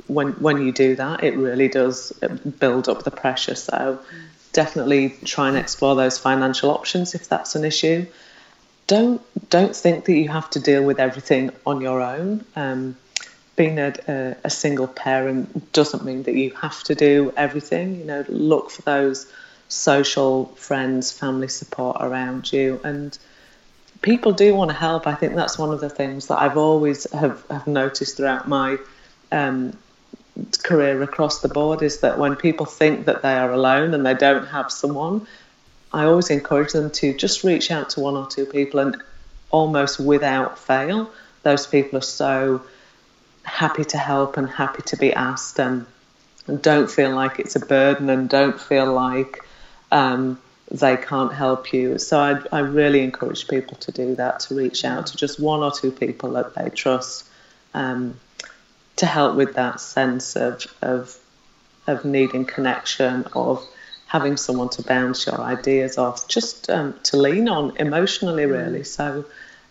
when, 0.06 0.32
when 0.32 0.64
you 0.64 0.73
do 0.73 0.97
that, 0.97 1.23
it 1.25 1.37
really 1.37 1.68
does 1.68 2.12
build 2.59 2.88
up 2.88 3.04
the 3.04 3.11
pressure. 3.11 3.54
So 3.54 4.00
definitely 4.52 5.16
try 5.25 5.49
and 5.49 5.56
explore 5.56 5.94
those 5.94 6.18
financial 6.18 6.70
options 6.70 7.14
if 7.14 7.28
that's 7.28 7.54
an 7.54 7.64
issue 7.64 8.06
don't 8.90 9.23
don't 9.50 9.76
think 9.76 10.06
that 10.06 10.14
you 10.14 10.28
have 10.28 10.50
to 10.50 10.59
deal 10.59 10.82
with 10.82 10.99
everything 10.99 11.52
on 11.64 11.80
your 11.80 12.00
own. 12.02 12.44
Um, 12.56 12.97
being 13.54 13.78
a, 13.78 13.94
a, 14.09 14.37
a, 14.44 14.50
single 14.50 14.88
parent 14.88 15.73
doesn't 15.73 16.04
mean 16.04 16.25
that 16.25 16.35
you 16.35 16.50
have 16.56 16.82
to 16.85 16.97
do 16.97 17.32
everything. 17.37 18.00
You 18.00 18.04
know, 18.04 18.25
look 18.28 18.70
for 18.70 18.82
those 18.82 19.30
social 19.68 20.47
friends, 20.56 21.12
family 21.12 21.47
support 21.47 21.99
around 22.00 22.52
you, 22.52 22.80
and 22.82 23.16
people 24.02 24.33
do 24.33 24.54
want 24.54 24.71
to 24.71 24.76
help. 24.76 25.07
I 25.07 25.14
think 25.14 25.35
that's 25.35 25.59
one 25.59 25.73
of 25.73 25.80
the 25.80 25.90
things 25.90 26.28
that 26.28 26.40
I've 26.40 26.57
always 26.57 27.11
have, 27.12 27.45
have 27.50 27.66
noticed 27.66 28.16
throughout 28.16 28.49
my 28.49 28.78
um, 29.30 29.76
career 30.62 31.02
across 31.02 31.40
the 31.40 31.49
board 31.49 31.83
is 31.83 32.00
that 32.00 32.19
when 32.19 32.37
people 32.37 32.66
think 32.66 33.07
that 33.07 33.23
they 33.23 33.35
are 33.35 33.52
alone 33.52 33.95
and 33.95 34.04
they 34.04 34.14
don't 34.14 34.47
have 34.47 34.73
someone, 34.73 35.26
I 35.92 36.04
always 36.04 36.30
encourage 36.30 36.73
them 36.73 36.90
to 36.90 37.12
just 37.12 37.45
reach 37.45 37.71
out 37.71 37.90
to 37.90 38.00
one 38.00 38.16
or 38.16 38.26
two 38.26 38.47
people, 38.47 38.80
and 38.80 38.97
almost 39.50 39.99
without 39.99 40.59
fail, 40.59 41.11
those 41.42 41.66
people 41.66 41.99
are 41.99 42.02
so 42.02 42.62
happy 43.42 43.85
to 43.85 43.99
help 43.99 44.37
and 44.37 44.49
happy 44.49 44.83
to 44.83 44.97
be 44.97 45.12
asked, 45.12 45.59
and, 45.59 45.85
and 46.47 46.62
don't 46.62 46.90
feel 46.90 47.11
like 47.11 47.38
it's 47.40 47.57
a 47.57 47.61
burden, 47.61 48.09
and 48.09 48.28
don't 48.28 48.61
feel 48.61 48.92
like 48.92 49.40
um, 49.90 50.40
they 50.71 50.97
can't 50.97 51.33
help 51.33 51.73
you. 51.73 51.99
So 51.99 52.19
I, 52.19 52.41
I 52.53 52.61
really 52.61 53.03
encourage 53.03 53.49
people 53.49 53.77
to 53.79 53.93
do 53.93 54.15
that, 54.17 54.41
to 54.41 54.55
reach 54.55 54.85
out 54.85 55.07
to 55.09 55.17
just 55.17 55.41
one 55.41 55.61
or 55.61 55.73
two 55.73 55.91
people 55.91 56.33
that 56.33 56.55
they 56.55 56.71
trust, 56.71 57.29
um, 57.75 58.19
to 58.97 59.07
help 59.07 59.37
with 59.37 59.55
that 59.55 59.81
sense 59.81 60.37
of 60.37 60.67
of 60.83 61.17
of 61.87 62.05
needing 62.05 62.45
connection 62.45 63.25
of 63.35 63.67
having 64.07 64.37
someone 64.37 64.69
to 64.69 64.83
bounce 64.83 65.27
your 65.27 65.41
ideas 65.41 65.97
off, 65.97 66.27
just 66.27 66.69
um, 66.69 66.93
to 67.05 67.17
lean 67.17 67.49
on 67.49 67.77
emotionally, 67.77 68.43
mm. 68.45 68.50
really. 68.50 68.83
So 68.83 69.25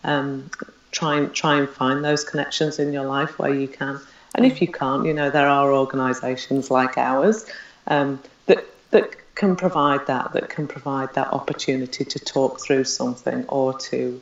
um, 0.04 0.50
try 0.92 1.18
and 1.18 1.34
try 1.34 1.60
and 1.60 1.70
find 1.70 2.04
those 2.04 2.24
connections 2.24 2.80
in 2.80 2.94
your 2.94 3.06
life 3.06 3.38
where 3.38 3.54
you 3.54 3.68
can. 3.68 4.00
And 4.36 4.46
if 4.46 4.62
you 4.62 4.68
can't, 4.68 5.06
you 5.06 5.14
know 5.14 5.30
there 5.30 5.48
are 5.48 5.74
organisations 5.74 6.70
like 6.70 6.98
ours 6.98 7.46
um, 7.88 8.22
that 8.46 8.66
that 8.92 9.19
can 9.40 9.56
provide 9.56 10.06
that 10.08 10.34
that 10.34 10.50
can 10.50 10.68
provide 10.68 11.14
that 11.14 11.30
opportunity 11.32 12.04
to 12.04 12.20
talk 12.20 12.60
through 12.60 12.84
something 12.84 13.46
or 13.48 13.78
to 13.80 14.22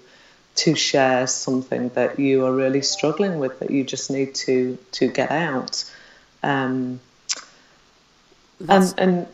to 0.54 0.76
share 0.76 1.26
something 1.26 1.90
that 1.90 2.20
you 2.20 2.46
are 2.46 2.54
really 2.54 2.84
struggling 2.84 3.40
with 3.40 3.60
that 3.60 3.72
you 3.72 3.84
just 3.84 4.12
need 4.12 4.36
to 4.36 4.78
to 4.92 5.08
get 5.08 5.32
out. 5.32 5.84
Um, 6.44 7.00
and 8.70 8.94
and 8.98 9.28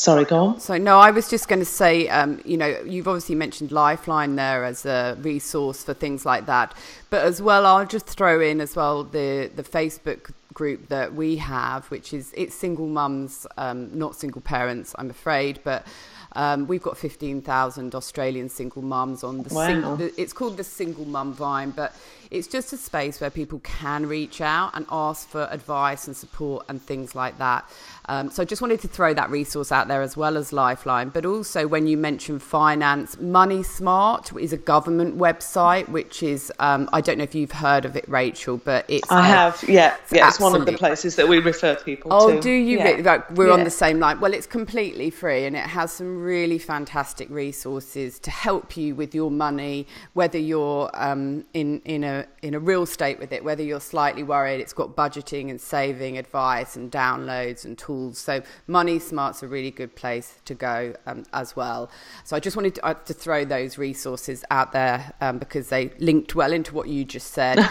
Sorry, 0.00 0.24
go 0.24 0.44
on. 0.44 0.60
So, 0.60 0.78
no, 0.78 0.98
I 0.98 1.10
was 1.10 1.28
just 1.28 1.46
going 1.46 1.58
to 1.58 1.66
say, 1.66 2.08
um, 2.08 2.40
you 2.46 2.56
know, 2.56 2.68
you've 2.86 3.06
obviously 3.06 3.34
mentioned 3.34 3.70
Lifeline 3.70 4.34
there 4.34 4.64
as 4.64 4.86
a 4.86 5.18
resource 5.20 5.84
for 5.84 5.92
things 5.92 6.24
like 6.24 6.46
that. 6.46 6.74
But 7.10 7.26
as 7.26 7.42
well, 7.42 7.66
I'll 7.66 7.84
just 7.84 8.06
throw 8.06 8.40
in 8.40 8.62
as 8.62 8.74
well 8.74 9.04
the, 9.04 9.50
the 9.54 9.62
Facebook 9.62 10.32
group 10.54 10.88
that 10.88 11.12
we 11.12 11.36
have, 11.36 11.84
which 11.90 12.14
is 12.14 12.32
it's 12.34 12.54
single 12.54 12.86
mums, 12.86 13.46
um, 13.58 13.96
not 13.96 14.16
single 14.16 14.40
parents, 14.40 14.94
I'm 14.98 15.10
afraid, 15.10 15.60
but 15.64 15.86
um, 16.32 16.66
we've 16.66 16.82
got 16.82 16.96
15,000 16.96 17.94
Australian 17.94 18.48
single 18.48 18.80
mums 18.80 19.22
on 19.22 19.42
the, 19.42 19.54
wow. 19.54 19.66
sing- 19.66 19.96
the, 19.98 20.14
It's 20.18 20.32
called 20.32 20.56
the 20.56 20.64
Single 20.64 21.04
Mum 21.04 21.34
Vine, 21.34 21.72
but 21.72 21.94
it's 22.30 22.46
just 22.46 22.72
a 22.72 22.76
space 22.76 23.20
where 23.20 23.30
people 23.30 23.58
can 23.60 24.06
reach 24.06 24.40
out 24.40 24.70
and 24.74 24.86
ask 24.90 25.28
for 25.28 25.48
advice 25.50 26.06
and 26.06 26.16
support 26.16 26.64
and 26.68 26.80
things 26.80 27.14
like 27.14 27.38
that. 27.38 27.68
Um, 28.06 28.30
so 28.30 28.42
I 28.42 28.44
just 28.44 28.62
wanted 28.62 28.80
to 28.80 28.88
throw 28.88 29.14
that 29.14 29.30
resource 29.30 29.70
out 29.70 29.88
there 29.88 30.02
as 30.02 30.16
well 30.16 30.36
as 30.36 30.52
Lifeline. 30.52 31.10
But 31.10 31.24
also, 31.24 31.66
when 31.66 31.86
you 31.86 31.96
mention 31.96 32.38
finance, 32.38 33.18
Money 33.20 33.62
Smart 33.62 34.32
is 34.36 34.52
a 34.52 34.56
government 34.56 35.18
website, 35.18 35.88
which 35.88 36.22
is, 36.22 36.52
um, 36.58 36.88
I 36.92 37.00
don't 37.00 37.18
know 37.18 37.24
if 37.24 37.34
you've 37.34 37.52
heard 37.52 37.84
of 37.84 37.96
it, 37.96 38.08
Rachel, 38.08 38.56
but 38.56 38.84
it's. 38.88 39.10
I 39.10 39.22
have, 39.22 39.62
yeah. 39.68 39.96
It's 40.02 40.12
yeah, 40.12 40.28
it's 40.28 40.40
one 40.40 40.54
of 40.54 40.66
the 40.66 40.72
places 40.72 41.16
that 41.16 41.28
we 41.28 41.38
refer 41.38 41.76
people 41.76 42.12
oh, 42.12 42.30
to. 42.30 42.38
Oh, 42.38 42.40
do 42.40 42.50
you? 42.50 42.78
Yeah. 42.78 43.00
Like, 43.02 43.30
we're 43.32 43.48
yeah. 43.48 43.54
on 43.54 43.64
the 43.64 43.70
same 43.70 44.00
line. 44.00 44.20
Well, 44.20 44.34
it's 44.34 44.46
completely 44.46 45.10
free 45.10 45.44
and 45.44 45.56
it 45.56 45.66
has 45.66 45.92
some 45.92 46.22
really 46.22 46.58
fantastic 46.58 47.28
resources 47.30 48.18
to 48.20 48.30
help 48.30 48.76
you 48.76 48.94
with 48.94 49.14
your 49.14 49.30
money, 49.30 49.86
whether 50.14 50.38
you're 50.38 50.90
um, 50.94 51.44
in, 51.54 51.80
in 51.84 52.02
a 52.04 52.19
in 52.42 52.54
a 52.54 52.58
real 52.58 52.86
state 52.86 53.18
with 53.18 53.32
it, 53.32 53.44
whether 53.44 53.62
you're 53.62 53.80
slightly 53.80 54.22
worried, 54.22 54.60
it's 54.60 54.72
got 54.72 54.96
budgeting 54.96 55.50
and 55.50 55.60
saving 55.60 56.18
advice 56.18 56.76
and 56.76 56.90
downloads 56.90 57.64
and 57.64 57.76
tools. 57.76 58.18
So 58.18 58.42
Money 58.66 58.98
Smart's 58.98 59.42
a 59.42 59.48
really 59.48 59.70
good 59.70 59.94
place 59.94 60.34
to 60.44 60.54
go 60.54 60.94
um, 61.06 61.24
as 61.32 61.56
well. 61.56 61.90
So 62.24 62.36
I 62.36 62.40
just 62.40 62.56
wanted 62.56 62.76
to, 62.76 62.86
uh, 62.86 62.94
to 62.94 63.14
throw 63.14 63.44
those 63.44 63.78
resources 63.78 64.44
out 64.50 64.72
there 64.72 65.12
um, 65.20 65.38
because 65.38 65.68
they 65.68 65.90
linked 65.98 66.34
well 66.34 66.52
into 66.52 66.74
what 66.74 66.88
you 66.88 67.04
just 67.04 67.32
said. 67.32 67.56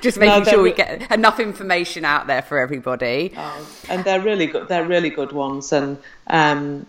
just 0.00 0.18
making 0.18 0.44
no, 0.44 0.50
sure 0.50 0.62
we 0.62 0.72
get 0.72 1.10
enough 1.10 1.40
information 1.40 2.04
out 2.04 2.26
there 2.26 2.42
for 2.42 2.58
everybody. 2.58 3.32
Oh, 3.36 3.68
and 3.88 4.04
they're 4.04 4.20
really 4.20 4.46
good. 4.46 4.68
They're 4.68 4.86
really 4.86 5.10
good 5.10 5.32
ones, 5.32 5.72
and. 5.72 5.98
Um, 6.26 6.86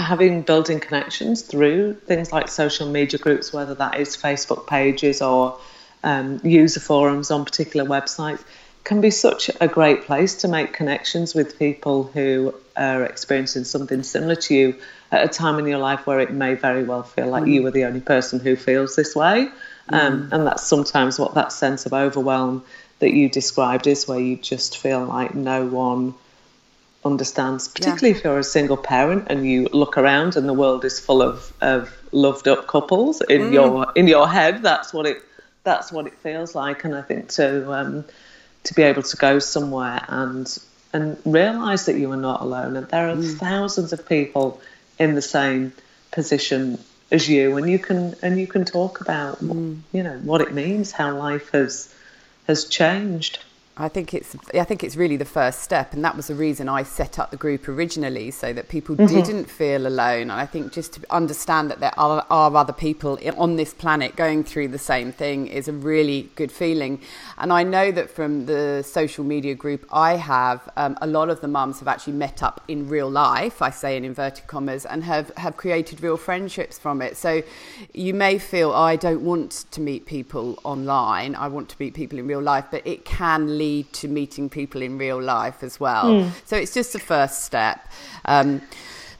having 0.00 0.42
building 0.42 0.80
connections 0.80 1.42
through 1.42 1.94
things 1.94 2.32
like 2.32 2.48
social 2.48 2.88
media 2.88 3.18
groups, 3.18 3.52
whether 3.52 3.74
that 3.74 3.98
is 4.00 4.16
Facebook 4.16 4.66
pages 4.66 5.22
or 5.22 5.58
um, 6.02 6.40
user 6.42 6.80
forums 6.80 7.30
on 7.30 7.44
particular 7.44 7.88
websites, 7.88 8.42
can 8.84 9.00
be 9.00 9.10
such 9.10 9.50
a 9.60 9.68
great 9.68 10.04
place 10.04 10.36
to 10.36 10.48
make 10.48 10.72
connections 10.72 11.34
with 11.34 11.58
people 11.58 12.04
who 12.04 12.54
are 12.76 13.04
experiencing 13.04 13.64
something 13.64 14.02
similar 14.02 14.34
to 14.34 14.54
you 14.54 14.74
at 15.12 15.24
a 15.24 15.28
time 15.28 15.58
in 15.58 15.66
your 15.66 15.78
life 15.78 16.06
where 16.06 16.20
it 16.20 16.32
may 16.32 16.54
very 16.54 16.84
well 16.84 17.02
feel 17.02 17.28
like 17.28 17.44
mm. 17.44 17.52
you 17.52 17.66
are 17.66 17.70
the 17.70 17.84
only 17.84 18.00
person 18.00 18.40
who 18.40 18.56
feels 18.56 18.96
this 18.96 19.14
way. 19.14 19.48
Um, 19.90 20.28
mm. 20.28 20.32
and 20.32 20.46
that's 20.46 20.66
sometimes 20.66 21.18
what 21.18 21.34
that 21.34 21.52
sense 21.52 21.84
of 21.84 21.92
overwhelm 21.92 22.64
that 23.00 23.12
you 23.12 23.28
described 23.28 23.86
is, 23.86 24.06
where 24.06 24.20
you 24.20 24.36
just 24.36 24.78
feel 24.78 25.04
like 25.04 25.34
no 25.34 25.66
one 25.66 26.14
understands, 27.04 27.68
particularly 27.68 28.10
yeah. 28.10 28.16
if 28.16 28.24
you're 28.24 28.38
a 28.38 28.44
single 28.44 28.76
parent 28.76 29.26
and 29.28 29.46
you 29.46 29.68
look 29.72 29.96
around 29.96 30.36
and 30.36 30.48
the 30.48 30.54
world 30.54 30.84
is 30.84 31.00
full 31.00 31.22
of, 31.22 31.52
of 31.60 31.96
loved 32.12 32.46
up 32.48 32.66
couples 32.66 33.22
in 33.22 33.42
mm. 33.42 33.52
your 33.52 33.92
in 33.96 34.06
your 34.08 34.28
head. 34.28 34.62
That's 34.62 34.92
what 34.92 35.06
it 35.06 35.22
that's 35.62 35.90
what 35.92 36.06
it 36.06 36.14
feels 36.18 36.54
like. 36.54 36.84
And 36.84 36.94
I 36.94 37.02
think 37.02 37.28
to 37.30 37.72
um, 37.72 38.04
to 38.64 38.74
be 38.74 38.82
able 38.82 39.02
to 39.02 39.16
go 39.16 39.38
somewhere 39.38 40.04
and 40.08 40.58
and 40.92 41.18
realize 41.24 41.86
that 41.86 41.96
you 41.96 42.10
are 42.10 42.16
not 42.16 42.40
alone 42.40 42.76
and 42.76 42.88
there 42.88 43.08
are 43.08 43.14
mm. 43.14 43.38
thousands 43.38 43.92
of 43.92 44.08
people 44.08 44.60
in 44.98 45.14
the 45.14 45.22
same 45.22 45.72
position 46.10 46.78
as 47.10 47.28
you 47.28 47.56
and 47.56 47.70
you 47.70 47.78
can 47.78 48.14
and 48.22 48.40
you 48.40 48.46
can 48.46 48.64
talk 48.64 49.00
about 49.00 49.38
mm. 49.38 49.78
you 49.92 50.02
know 50.02 50.18
what 50.18 50.40
it 50.40 50.52
means 50.52 50.90
how 50.90 51.16
life 51.16 51.50
has 51.52 51.94
has 52.46 52.64
changed 52.64 53.38
I 53.76 53.88
think 53.88 54.12
it's 54.12 54.36
I 54.52 54.64
think 54.64 54.84
it's 54.84 54.96
really 54.96 55.16
the 55.16 55.24
first 55.24 55.62
step, 55.62 55.94
and 55.94 56.04
that 56.04 56.16
was 56.16 56.26
the 56.26 56.34
reason 56.34 56.68
I 56.68 56.82
set 56.82 57.18
up 57.18 57.30
the 57.30 57.36
group 57.36 57.68
originally, 57.68 58.30
so 58.30 58.52
that 58.52 58.68
people 58.68 58.96
mm-hmm. 58.96 59.06
didn't 59.06 59.44
feel 59.46 59.86
alone. 59.86 60.22
And 60.22 60.32
I 60.32 60.44
think 60.44 60.72
just 60.72 60.94
to 60.94 61.00
understand 61.08 61.70
that 61.70 61.80
there 61.80 61.98
are, 61.98 62.26
are, 62.28 62.54
other 62.54 62.72
people 62.72 63.18
on 63.38 63.56
this 63.56 63.72
planet 63.72 64.16
going 64.16 64.44
through 64.44 64.68
the 64.68 64.78
same 64.78 65.12
thing 65.12 65.46
is 65.46 65.68
a 65.68 65.72
really 65.72 66.28
good 66.34 66.52
feeling. 66.52 67.00
And 67.38 67.52
I 67.52 67.62
know 67.62 67.90
that 67.92 68.10
from 68.10 68.46
the 68.46 68.82
social 68.82 69.24
media 69.24 69.54
group 69.54 69.86
I 69.90 70.16
have, 70.16 70.68
um, 70.76 70.98
a 71.00 71.06
lot 71.06 71.30
of 71.30 71.40
the 71.40 71.48
mums 71.48 71.78
have 71.78 71.88
actually 71.88 72.14
met 72.14 72.42
up 72.42 72.62
in 72.68 72.88
real 72.88 73.08
life. 73.08 73.62
I 73.62 73.70
say 73.70 73.96
in 73.96 74.04
inverted 74.04 74.46
commas, 74.48 74.84
and 74.84 75.04
have 75.04 75.30
have 75.36 75.56
created 75.56 76.02
real 76.02 76.16
friendships 76.16 76.78
from 76.78 77.00
it. 77.00 77.16
So 77.16 77.42
you 77.94 78.14
may 78.14 78.38
feel 78.38 78.72
oh, 78.72 78.82
I 78.82 78.96
don't 78.96 79.24
want 79.24 79.64
to 79.70 79.80
meet 79.80 80.06
people 80.06 80.58
online. 80.64 81.34
I 81.34 81.48
want 81.48 81.68
to 81.70 81.76
meet 81.78 81.94
people 81.94 82.18
in 82.18 82.26
real 82.26 82.42
life, 82.42 82.66
but 82.70 82.86
it 82.86 83.04
can 83.04 83.59
lead 83.60 83.70
lead 83.80 83.92
to 83.92 84.08
meeting 84.08 84.48
people 84.48 84.82
in 84.82 84.98
real 84.98 85.20
life 85.22 85.62
as 85.62 85.78
well. 85.78 86.04
Mm. 86.04 86.30
So 86.44 86.56
it's 86.56 86.74
just 86.74 86.92
the 86.92 86.98
first 86.98 87.44
step. 87.44 87.76
Um, 88.24 88.62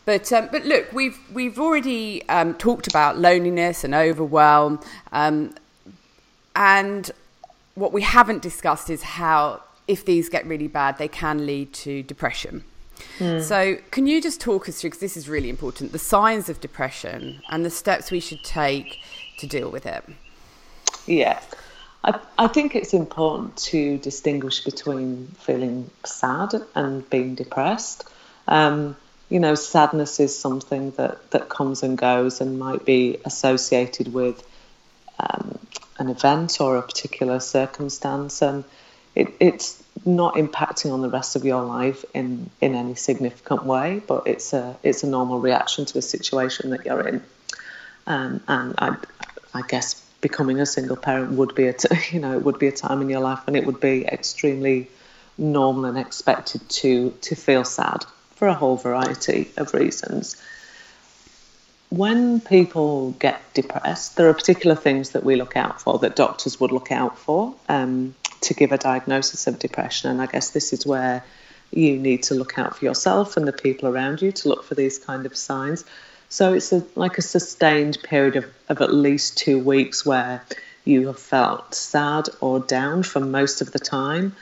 but 0.07 0.33
um, 0.33 0.49
but 0.51 0.65
look, 0.65 0.93
we've 0.93 1.19
we've 1.33 1.59
already 1.59 2.29
um, 2.29 2.55
talked 2.55 2.87
about 2.87 3.19
loneliness 3.19 3.85
and 3.85 3.95
overwhelm, 3.95 4.81
um, 5.13 5.55
and 6.57 7.11
what 7.75 7.93
we 7.93 8.03
haven't 8.03 8.43
discussed 8.43 8.91
is 8.91 9.03
how 9.03 9.63
if 9.87 10.05
these 10.05 10.29
get 10.29 10.47
really 10.47 10.69
bad, 10.69 10.99
they 10.99 11.09
can 11.09 11.47
lead 11.47 11.73
to 11.85 12.03
depression. 12.03 12.65
Mm. 13.19 13.41
So, 13.43 13.77
can 13.91 14.07
you 14.07 14.21
just 14.21 14.41
talk 14.41 14.69
us 14.69 14.81
through, 14.81 14.91
because 14.91 15.01
this 15.01 15.17
is 15.17 15.29
really 15.29 15.49
important, 15.49 15.93
the 15.93 16.05
signs 16.17 16.49
of 16.49 16.61
depression 16.61 17.41
and 17.51 17.65
the 17.65 17.71
steps 17.71 18.11
we 18.11 18.21
should 18.21 18.43
take 18.45 18.99
to 19.39 19.47
deal 19.47 19.71
with 19.71 19.87
it? 19.87 20.05
Yeah. 21.07 21.41
I, 22.03 22.19
I 22.39 22.47
think 22.47 22.75
it's 22.75 22.95
important 22.95 23.57
to 23.57 23.99
distinguish 23.99 24.65
between 24.65 25.27
feeling 25.39 25.91
sad 26.05 26.55
and 26.75 27.09
being 27.11 27.35
depressed. 27.35 28.05
Um, 28.49 28.97
you 29.29 29.39
know, 29.39 29.55
sadness 29.55 30.19
is 30.19 30.37
something 30.37 30.91
that, 30.93 31.31
that 31.31 31.49
comes 31.49 31.83
and 31.83 31.97
goes 31.97 32.41
and 32.41 32.59
might 32.59 32.85
be 32.85 33.19
associated 33.25 34.13
with 34.13 34.43
um, 35.19 35.59
an 35.99 36.09
event 36.09 36.61
or 36.61 36.77
a 36.77 36.83
particular 36.83 37.39
circumstance, 37.39 38.43
and 38.43 38.65
it, 39.15 39.29
it's 39.39 39.81
not 40.07 40.35
impacting 40.35 40.93
on 40.93 41.03
the 41.03 41.11
rest 41.11 41.37
of 41.37 41.45
your 41.45 41.63
life 41.63 42.05
in, 42.15 42.51
in 42.61 42.75
any 42.75 42.95
significant 42.95 43.65
way, 43.65 44.01
but 44.07 44.27
it's 44.27 44.53
a 44.53 44.77
it's 44.83 45.03
a 45.03 45.07
normal 45.07 45.39
reaction 45.39 45.85
to 45.85 45.99
a 45.99 46.03
situation 46.03 46.71
that 46.71 46.87
you're 46.87 47.07
in. 47.07 47.23
Um, 48.07 48.41
and 48.49 48.75
I, 48.79 48.97
I 49.53 49.63
guess 49.63 50.03
becoming 50.21 50.61
a 50.61 50.67
single 50.67 50.97
parent 50.97 51.33
would 51.33 51.55
be 51.55 51.67
a 51.67 51.73
t- 51.73 51.89
you 52.13 52.21
know 52.21 52.37
it 52.37 52.45
would 52.45 52.59
be 52.59 52.69
a 52.69 52.73
time 52.73 53.01
in 53.01 53.09
your 53.09 53.21
life 53.21 53.41
when 53.47 53.57
it 53.57 53.67
would 53.67 53.81
be 53.81 54.05
extremely 54.07 54.89
normal 55.39 55.87
and 55.87 55.99
expected 55.99 56.67
to 56.69 57.11
to 57.23 57.35
feel 57.35 57.65
sad 57.65 58.05
for 58.35 58.49
a 58.49 58.55
whole 58.55 58.77
variety 58.77 59.51
of 59.57 59.75
reasons. 59.75 60.37
When 61.91 62.41
people 62.41 63.11
get 63.19 63.43
depressed, 63.53 64.17
there 64.17 64.29
are 64.29 64.35
particular 64.35 64.77
things 64.77 65.11
that 65.11 65.25
we 65.25 65.37
look 65.37 65.57
out 65.57 65.81
for 65.81 65.99
that 65.99 66.15
doctors 66.17 66.61
would 66.61 66.73
look 66.73 66.93
out 66.93 67.19
for 67.19 67.55
um, 67.69 68.15
to 68.43 68.55
give 68.55 68.73
a 68.73 68.79
diagnosis 68.79 69.47
of 69.47 69.59
depression, 69.59 70.11
and 70.11 70.23
I 70.23 70.27
guess 70.27 70.51
this 70.51 70.73
is 70.73 70.87
where 70.87 71.25
you 71.71 71.99
need 71.99 72.23
to 72.25 72.35
look 72.35 72.59
out 72.59 72.77
for 72.79 72.85
yourself 72.85 73.37
and 73.37 73.47
the 73.47 73.53
people 73.53 73.89
around 73.89 74.23
you 74.23 74.33
to 74.33 74.49
look 74.49 74.65
for 74.65 74.75
these 74.75 74.99
kind 74.99 75.27
of 75.27 75.37
signs. 75.37 75.85
So 76.31 76.55
it's 76.55 76.73
a, 76.73 76.83
like 76.95 77.19
a 77.19 77.23
sustained 77.23 77.99
period 78.03 78.37
of, 78.37 78.47
of 78.69 78.81
at 78.81 78.95
least 78.95 79.37
two 79.37 79.59
weeks 79.59 80.07
where 80.07 80.43
you 80.85 81.09
have 81.09 81.19
felt 81.19 81.75
sad 81.75 82.29
or 82.41 82.61
down 82.61 83.03
for 83.03 83.21
most 83.21 83.61
of 83.61 83.73
the 83.73 83.79
time, 83.79 84.35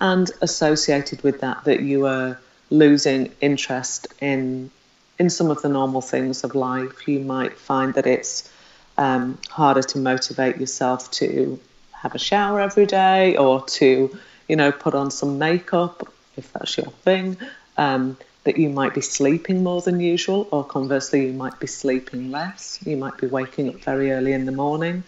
and 0.00 0.30
associated 0.42 1.22
with 1.22 1.40
that, 1.40 1.64
that 1.64 1.80
you 1.80 2.04
are 2.06 2.38
losing 2.68 3.32
interest 3.40 4.08
in 4.20 4.70
in 5.18 5.30
some 5.30 5.50
of 5.50 5.62
the 5.62 5.68
normal 5.68 6.02
things 6.02 6.44
of 6.44 6.54
life. 6.54 7.08
You 7.08 7.20
might 7.20 7.56
find 7.56 7.94
that 7.94 8.06
it's 8.06 8.52
um, 8.98 9.38
harder 9.48 9.82
to 9.82 9.98
motivate 9.98 10.58
yourself 10.58 11.10
to 11.12 11.58
have 11.92 12.14
a 12.14 12.18
shower 12.18 12.60
every 12.60 12.84
day 12.84 13.36
or 13.36 13.64
to, 13.64 14.18
you 14.46 14.56
know, 14.56 14.72
put 14.72 14.94
on 14.94 15.10
some 15.10 15.38
makeup 15.38 16.12
if 16.36 16.52
that's 16.52 16.76
your 16.76 16.90
thing. 16.90 17.38
Um, 17.78 18.18
that 18.46 18.56
you 18.56 18.68
might 18.68 18.94
be 18.94 19.00
sleeping 19.00 19.64
more 19.64 19.80
than 19.82 19.98
usual, 19.98 20.46
or 20.52 20.62
conversely, 20.62 21.26
you 21.26 21.32
might 21.32 21.58
be 21.58 21.66
sleeping 21.66 22.30
less. 22.30 22.78
You 22.86 22.96
might 22.96 23.16
be 23.18 23.26
waking 23.26 23.68
up 23.68 23.80
very 23.80 24.12
early 24.12 24.32
in 24.32 24.46
the 24.46 24.52
morning. 24.52 25.02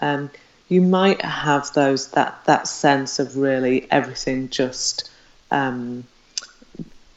Um, 0.00 0.30
you 0.68 0.80
might 0.80 1.20
have 1.20 1.70
those 1.74 2.08
that 2.12 2.46
that 2.46 2.66
sense 2.66 3.18
of 3.18 3.36
really 3.36 3.86
everything 3.90 4.48
just 4.48 5.10
um, 5.50 6.04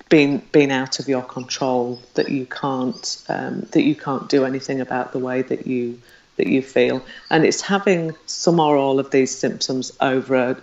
being 0.10 0.40
being 0.52 0.74
out 0.74 1.00
of 1.00 1.08
your 1.08 1.22
control. 1.22 2.02
That 2.16 2.28
you 2.28 2.46
can't 2.46 3.24
um, 3.30 3.62
that 3.72 3.84
you 3.84 3.96
can't 3.96 4.28
do 4.28 4.44
anything 4.44 4.82
about 4.82 5.14
the 5.14 5.20
way 5.20 5.42
that 5.42 5.68
you 5.68 6.02
that 6.36 6.48
you 6.48 6.62
feel, 6.62 7.02
and 7.30 7.46
it's 7.46 7.62
having 7.62 8.14
some 8.26 8.60
or 8.60 8.76
all 8.76 9.00
of 9.00 9.10
these 9.12 9.34
symptoms 9.38 9.96
over 10.02 10.36
a, 10.36 10.58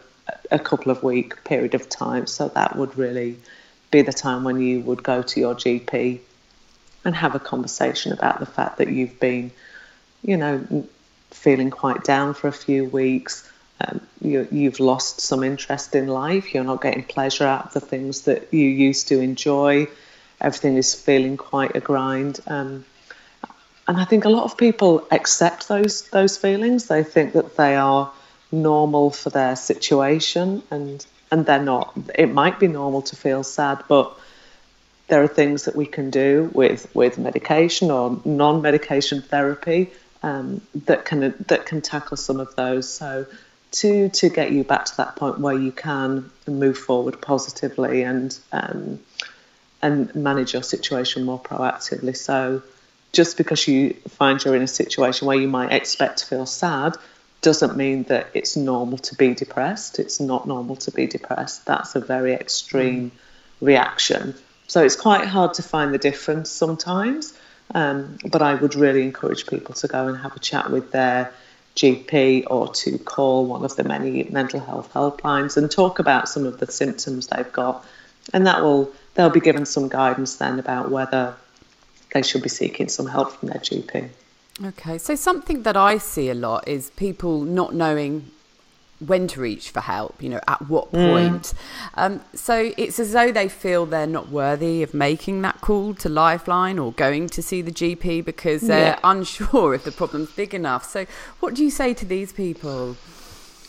a 0.51 0.59
couple 0.59 0.93
of 0.93 1.03
week 1.03 1.45
period 1.45 1.75
of 1.75 1.89
time. 1.89 2.27
So 2.27 2.49
that 2.49 2.77
would 2.77 2.99
really 2.99 3.39
be 3.91 4.03
the 4.03 4.13
time 4.13 4.45
when 4.45 4.61
you 4.61 4.81
would 4.81 5.03
go 5.03 5.23
to 5.23 5.41
your 5.41 5.55
GP 5.55 6.21
and 7.05 7.15
have 7.15 7.35
a 7.35 7.41
conversation 7.41 8.13
about 8.13 8.41
the 8.41 8.47
fact 8.47 8.79
that 8.79 8.89
you've 8.89 9.19
been, 9.19 9.51
you 10.23 10.37
know, 10.37 10.87
feeling 11.31 11.71
quite 11.71 12.05
down 12.05 12.35
for 12.35 12.49
a 12.49 12.53
few 12.53 12.85
weeks. 12.85 13.49
Um, 13.81 14.01
you, 14.21 14.47
have 14.65 14.81
lost 14.81 15.21
some 15.21 15.45
interest 15.45 15.95
in 15.95 16.09
life. 16.09 16.53
You're 16.53 16.65
not 16.65 16.83
getting 16.83 17.05
pleasure 17.05 17.45
out 17.45 17.67
of 17.67 17.75
the 17.75 17.81
things 17.81 18.23
that 18.23 18.53
you 18.53 18.67
used 18.67 19.09
to 19.09 19.21
enjoy. 19.21 19.87
Everything 20.41 20.77
is 20.77 20.95
feeling 20.95 21.37
quite 21.37 21.77
a 21.77 21.81
grind. 21.81 22.41
Um, 22.47 22.85
and 23.87 23.97
I 23.97 24.05
think 24.05 24.25
a 24.25 24.29
lot 24.29 24.45
of 24.45 24.59
people 24.59 25.07
accept 25.11 25.69
those 25.69 26.03
those 26.11 26.37
feelings. 26.37 26.89
They 26.89 27.03
think 27.03 27.33
that 27.33 27.57
they 27.57 27.77
are 27.77 28.13
normal 28.53 29.11
for 29.11 29.31
their 29.31 29.57
situation, 29.57 30.63
and 30.71 31.05
and 31.31 31.47
they're 31.47 31.63
not. 31.63 31.93
It 32.15 32.33
might 32.33 32.59
be 32.59 32.69
normal 32.69 33.03
to 33.03 33.17
feel 33.17 33.43
sad, 33.43 33.83
but 33.89 34.17
there 35.09 35.23
are 35.23 35.29
things 35.29 35.65
that 35.65 35.75
we 35.75 35.87
can 35.87 36.11
do 36.11 36.51
with 36.53 36.95
with 36.95 37.19
medication 37.19 37.91
or 37.91 38.21
non-medication 38.25 39.23
therapy 39.23 39.91
um, 40.23 40.61
that 40.87 41.05
can 41.05 41.35
that 41.49 41.67
can 41.67 41.81
tackle 41.81 42.17
some 42.17 42.41
of 42.41 42.55
those. 42.57 42.89
So 42.89 43.27
to 43.73 44.09
to 44.09 44.29
get 44.29 44.53
you 44.53 44.65
back 44.65 44.87
to 44.87 44.97
that 44.99 45.17
point 45.17 45.39
where 45.41 45.59
you 45.59 45.73
can 45.73 46.31
move 46.47 46.79
forward 46.79 47.21
positively 47.21 48.03
and 48.03 48.39
um, 48.53 49.01
and 49.83 50.15
manage 50.15 50.53
your 50.55 50.63
situation 50.63 51.25
more 51.25 51.41
proactively. 51.41 52.17
So 52.17 52.63
just 53.13 53.37
because 53.37 53.67
you 53.67 53.95
find 54.09 54.43
you're 54.45 54.57
in 54.57 54.63
a 54.63 54.69
situation 54.69 55.27
where 55.27 55.39
you 55.39 55.49
might 55.49 55.73
expect 55.73 56.19
to 56.19 56.27
feel 56.27 56.47
sad 56.47 56.97
doesn't 57.41 57.77
mean 57.77 58.03
that 58.05 58.29
it's 58.35 58.57
normal 58.57 58.99
to 58.99 59.15
be 59.15 59.35
depressed. 59.35 59.99
It's 59.99 60.21
not 60.21 60.47
normal 60.47 60.77
to 60.77 60.91
be 60.91 61.07
depressed. 61.07 61.67
That's 61.67 61.95
a 61.95 62.01
very 62.01 62.33
extreme 62.33 63.13
reaction. 63.61 64.35
So 64.67 64.85
it's 64.85 64.97
quite 64.97 65.27
hard 65.27 65.55
to 65.55 65.63
find 65.63 65.95
the 65.95 65.99
difference 65.99 66.51
sometimes. 66.51 67.35
Um, 67.75 68.19
but 68.31 68.43
I 68.43 68.55
would 68.55 68.75
really 68.75 69.03
encourage 69.03 69.47
people 69.47 69.75
to 69.77 69.89
go 69.89 70.09
and 70.09 70.17
have 70.19 70.35
a 70.35 70.41
chat 70.41 70.71
with 70.71 70.91
their 70.91 71.33
GP 71.77 72.45
or 72.49 72.69
to 72.69 72.99
call 72.99 73.47
one 73.47 73.65
of 73.65 73.77
the 73.77 73.85
many 73.85 74.25
mental 74.25 74.59
health 74.59 74.93
helplines 74.93 75.57
and 75.57 75.71
talk 75.71 75.99
about 75.99 76.29
some 76.29 76.45
of 76.45 76.59
the 76.59 76.71
symptoms 76.71 77.29
they've 77.29 77.53
got. 77.53 77.85
And 78.33 78.47
that 78.47 78.63
will 78.63 78.93
they'll 79.15 79.31
be 79.31 79.41
given 79.41 79.65
some 79.65 79.89
guidance 79.89 80.37
then 80.37 80.59
about 80.59 80.91
whether 80.91 81.35
they 82.13 82.23
should 82.23 82.43
be 82.43 82.49
seeking 82.49 82.89
some 82.89 83.07
help 83.07 83.33
from 83.33 83.49
their 83.49 83.61
GP. 83.61 84.09
Okay, 84.65 84.99
so 84.99 85.15
something 85.15 85.63
that 85.63 85.77
I 85.77 85.99
see 85.99 86.29
a 86.31 86.35
lot 86.35 86.67
is 86.67 86.91
people 86.91 87.43
not 87.43 87.75
knowing 87.75 88.31
when 88.99 89.29
to 89.29 89.41
reach 89.41 89.71
for 89.71 89.81
help, 89.81 90.21
you 90.21 90.29
know, 90.29 90.41
at 90.49 90.69
what 90.69 90.91
mm. 90.91 91.13
point. 91.13 91.43
Mm. 91.43 91.55
Um, 91.95 92.21
so 92.35 92.73
it's 92.77 92.99
as 92.99 93.13
though 93.13 93.31
they 93.31 93.49
feel 93.49 93.87
they're 93.87 94.07
not 94.07 94.31
worthy 94.31 94.83
of 94.83 94.93
making 94.93 95.43
that 95.43 95.61
call 95.61 95.95
to 95.95 96.09
Lifeline 96.09 96.79
or 96.79 96.93
going 96.93 97.29
to 97.29 97.43
see 97.43 97.63
the 97.63 97.71
GP 97.71 98.25
because 98.25 98.63
they're 98.63 98.97
yeah. 98.97 99.01
unsure 99.05 99.75
if 99.75 99.85
the 99.85 99.93
problem's 99.93 100.33
big 100.33 100.55
enough. 100.55 100.85
So, 100.85 101.07
what 101.41 101.55
do 101.55 101.63
you 101.63 101.71
say 101.71 101.95
to 101.95 102.05
these 102.05 102.33
people? 102.33 102.97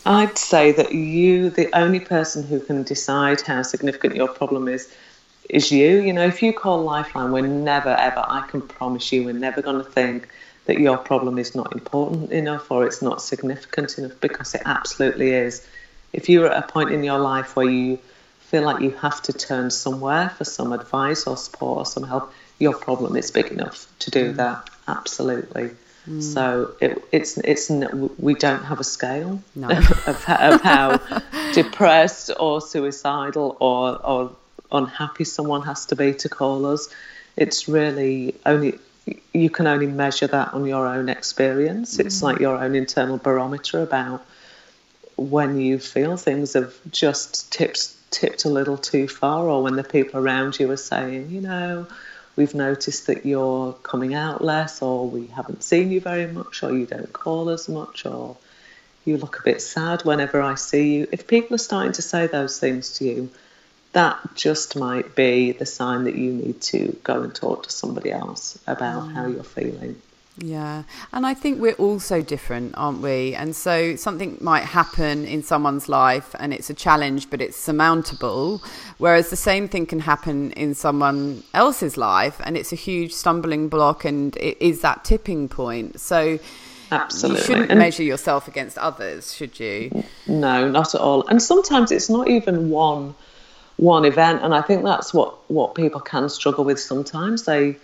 I'd 0.05 0.37
say 0.37 0.71
that 0.71 0.93
you, 0.93 1.49
the 1.49 1.69
only 1.77 1.99
person 1.99 2.43
who 2.43 2.59
can 2.59 2.83
decide 2.83 3.41
how 3.41 3.61
significant 3.61 4.15
your 4.15 4.29
problem 4.29 4.67
is, 4.67 4.91
is 5.49 5.71
you. 5.71 6.01
You 6.01 6.13
know, 6.13 6.25
if 6.25 6.41
you 6.41 6.53
call 6.53 6.81
Lifeline, 6.81 7.31
we're 7.31 7.41
never, 7.41 7.89
ever, 7.89 8.23
I 8.27 8.47
can 8.47 8.61
promise 8.61 9.11
you, 9.11 9.25
we're 9.25 9.33
never 9.33 9.61
going 9.61 9.83
to 9.83 9.91
think 9.91 10.29
that 10.69 10.79
your 10.79 10.99
problem 10.99 11.39
is 11.39 11.55
not 11.55 11.73
important 11.73 12.31
enough 12.31 12.69
or 12.69 12.85
it's 12.85 13.01
not 13.01 13.23
significant 13.23 13.97
enough 13.97 14.11
because 14.21 14.53
it 14.53 14.61
absolutely 14.65 15.31
is. 15.31 15.65
If 16.13 16.29
you're 16.29 16.45
at 16.45 16.63
a 16.63 16.67
point 16.67 16.91
in 16.91 17.03
your 17.03 17.17
life 17.17 17.55
where 17.55 17.67
you 17.67 17.97
feel 18.41 18.61
like 18.61 18.79
you 18.79 18.91
have 18.91 19.19
to 19.23 19.33
turn 19.33 19.71
somewhere 19.71 20.29
for 20.29 20.43
some 20.43 20.71
advice 20.71 21.25
or 21.25 21.37
support 21.37 21.79
or 21.79 21.85
some 21.87 22.03
help, 22.03 22.31
your 22.59 22.75
problem 22.75 23.15
is 23.15 23.31
big 23.31 23.47
enough 23.47 23.87
to 23.97 24.11
do 24.11 24.31
mm. 24.31 24.35
that. 24.35 24.69
Absolutely. 24.87 25.71
Mm. 26.07 26.21
So 26.21 26.75
it, 26.79 27.03
it's 27.11 27.39
it's 27.39 27.71
we 28.19 28.35
don't 28.35 28.63
have 28.63 28.79
a 28.79 28.83
scale 28.83 29.41
no. 29.55 29.69
of, 29.71 30.07
of 30.29 30.61
how 30.61 30.99
depressed 31.53 32.29
or 32.39 32.61
suicidal 32.61 33.57
or 33.59 34.05
or 34.05 34.35
unhappy 34.71 35.23
someone 35.23 35.63
has 35.63 35.87
to 35.87 35.95
be 35.95 36.13
to 36.13 36.29
call 36.29 36.67
us. 36.67 36.89
It's 37.35 37.67
really 37.67 38.35
only 38.45 38.77
you 39.33 39.49
can 39.49 39.67
only 39.67 39.87
measure 39.87 40.27
that 40.27 40.53
on 40.53 40.65
your 40.65 40.87
own 40.87 41.09
experience. 41.09 41.97
Mm. 41.97 42.05
It's 42.05 42.21
like 42.21 42.39
your 42.39 42.57
own 42.57 42.75
internal 42.75 43.17
barometer 43.17 43.81
about 43.81 44.25
when 45.15 45.59
you 45.59 45.79
feel 45.79 46.17
things 46.17 46.53
have 46.53 46.73
just 46.89 47.51
tipped 47.51 47.93
tipped 48.11 48.45
a 48.45 48.49
little 48.49 48.77
too 48.77 49.07
far, 49.07 49.47
or 49.47 49.61
when 49.61 49.75
the 49.75 49.83
people 49.83 50.19
around 50.19 50.59
you 50.59 50.71
are 50.71 50.77
saying, 50.77 51.29
you 51.29 51.41
know, 51.41 51.85
we've 52.35 52.55
noticed 52.55 53.07
that 53.07 53.25
you're 53.25 53.73
coming 53.83 54.13
out 54.13 54.43
less, 54.43 54.81
or 54.81 55.07
we 55.07 55.27
haven't 55.27 55.61
seen 55.63 55.91
you 55.91 56.01
very 56.01 56.25
much, 56.25 56.63
or 56.63 56.75
you 56.75 56.85
don't 56.85 57.13
call 57.13 57.49
as 57.49 57.69
much, 57.69 58.05
or 58.05 58.35
you 59.05 59.17
look 59.17 59.39
a 59.39 59.43
bit 59.43 59.61
sad 59.61 60.03
whenever 60.05 60.41
I 60.41 60.55
see 60.55 60.95
you. 60.95 61.07
If 61.11 61.27
people 61.27 61.55
are 61.55 61.59
starting 61.59 61.91
to 61.93 62.01
say 62.01 62.27
those 62.27 62.59
things 62.59 62.93
to 62.97 63.05
you, 63.05 63.29
that 63.93 64.19
just 64.35 64.75
might 64.75 65.15
be 65.15 65.51
the 65.51 65.65
sign 65.65 66.03
that 66.03 66.15
you 66.15 66.31
need 66.31 66.61
to 66.61 66.95
go 67.03 67.21
and 67.21 67.33
talk 67.33 67.63
to 67.63 67.71
somebody 67.71 68.11
else 68.11 68.59
about 68.67 69.03
mm. 69.03 69.13
how 69.13 69.27
you're 69.27 69.43
feeling. 69.43 69.99
Yeah. 70.41 70.83
And 71.11 71.25
I 71.25 71.33
think 71.33 71.59
we're 71.59 71.73
all 71.73 71.99
so 71.99 72.21
different, 72.21 72.75
aren't 72.77 73.01
we? 73.01 73.35
And 73.35 73.55
so 73.55 73.95
something 73.95 74.37
might 74.39 74.63
happen 74.63 75.25
in 75.25 75.43
someone's 75.43 75.89
life 75.89 76.35
and 76.39 76.53
it's 76.53 76.69
a 76.69 76.73
challenge, 76.73 77.29
but 77.29 77.41
it's 77.41 77.57
surmountable. 77.57 78.61
Whereas 78.97 79.29
the 79.29 79.35
same 79.35 79.67
thing 79.67 79.85
can 79.85 79.99
happen 79.99 80.51
in 80.51 80.75
someone 80.75 81.43
else's 81.53 81.97
life 81.97 82.39
and 82.43 82.55
it's 82.55 82.71
a 82.71 82.77
huge 82.77 83.11
stumbling 83.11 83.69
block 83.69 84.05
and 84.05 84.35
it 84.37 84.57
is 84.61 84.81
that 84.81 85.03
tipping 85.03 85.49
point. 85.49 85.99
So 85.99 86.39
absolutely. 86.91 87.39
You 87.39 87.45
shouldn't 87.45 87.77
measure 87.77 88.03
yourself 88.03 88.47
against 88.47 88.77
others, 88.77 89.35
should 89.35 89.59
you? 89.59 90.03
No, 90.27 90.69
not 90.69 90.95
at 90.95 91.01
all. 91.01 91.27
And 91.27 91.41
sometimes 91.41 91.91
it's 91.91 92.09
not 92.09 92.29
even 92.29 92.69
one 92.69 93.15
one 93.79 94.03
event, 94.03 94.43
and 94.43 94.53
I 94.53 94.61
think 94.61 94.83
that's 94.83 95.13
what 95.13 95.49
what 95.49 95.73
people 95.73 96.01
can 96.01 96.27
struggle 96.29 96.65
with. 96.65 96.79
Sometimes 96.79 97.45
they 97.45 97.77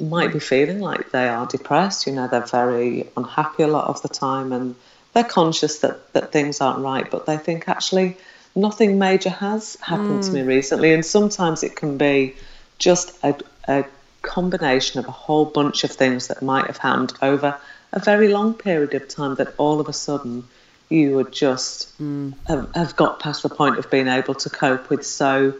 might 0.00 0.32
be 0.32 0.38
feeling 0.38 0.80
like 0.80 1.10
they 1.10 1.28
are 1.28 1.46
depressed. 1.46 2.06
You 2.06 2.14
know, 2.14 2.28
they're 2.28 2.40
very 2.40 3.08
unhappy 3.16 3.62
a 3.62 3.68
lot 3.68 3.88
of 3.88 4.00
the 4.00 4.08
time, 4.08 4.52
and 4.52 4.74
they're 5.12 5.24
conscious 5.24 5.80
that 5.80 6.12
that 6.14 6.32
things 6.32 6.62
aren't 6.62 6.80
right, 6.80 7.10
but 7.10 7.26
they 7.26 7.36
think 7.36 7.68
actually 7.68 8.16
nothing 8.56 8.98
major 8.98 9.30
has 9.30 9.76
happened 9.82 10.22
to 10.22 10.30
hmm. 10.30 10.36
me 10.36 10.42
recently, 10.42 10.94
and 10.94 11.04
sometimes 11.04 11.62
it 11.62 11.76
can 11.76 11.98
be 11.98 12.34
just 12.78 13.22
a, 13.22 13.34
a 13.68 13.84
combination 14.22 14.98
of 14.98 15.06
a 15.06 15.10
whole 15.10 15.44
bunch 15.44 15.84
of 15.84 15.90
things 15.90 16.28
that 16.28 16.42
might 16.42 16.66
have 16.66 16.78
happened 16.78 17.12
over 17.20 17.58
a 17.92 18.00
very 18.00 18.28
long 18.28 18.54
period 18.54 18.94
of 18.94 19.08
time 19.08 19.34
that 19.34 19.52
all 19.58 19.78
of 19.78 19.88
a 19.88 19.92
sudden 19.92 20.44
you 20.92 21.16
would 21.16 21.32
just 21.32 21.98
mm. 22.00 22.34
have, 22.46 22.74
have 22.74 22.96
got 22.96 23.20
past 23.20 23.42
the 23.42 23.48
point 23.48 23.78
of 23.78 23.90
being 23.90 24.08
able 24.08 24.34
to 24.34 24.50
cope 24.50 24.90
with. 24.90 25.04
So 25.06 25.54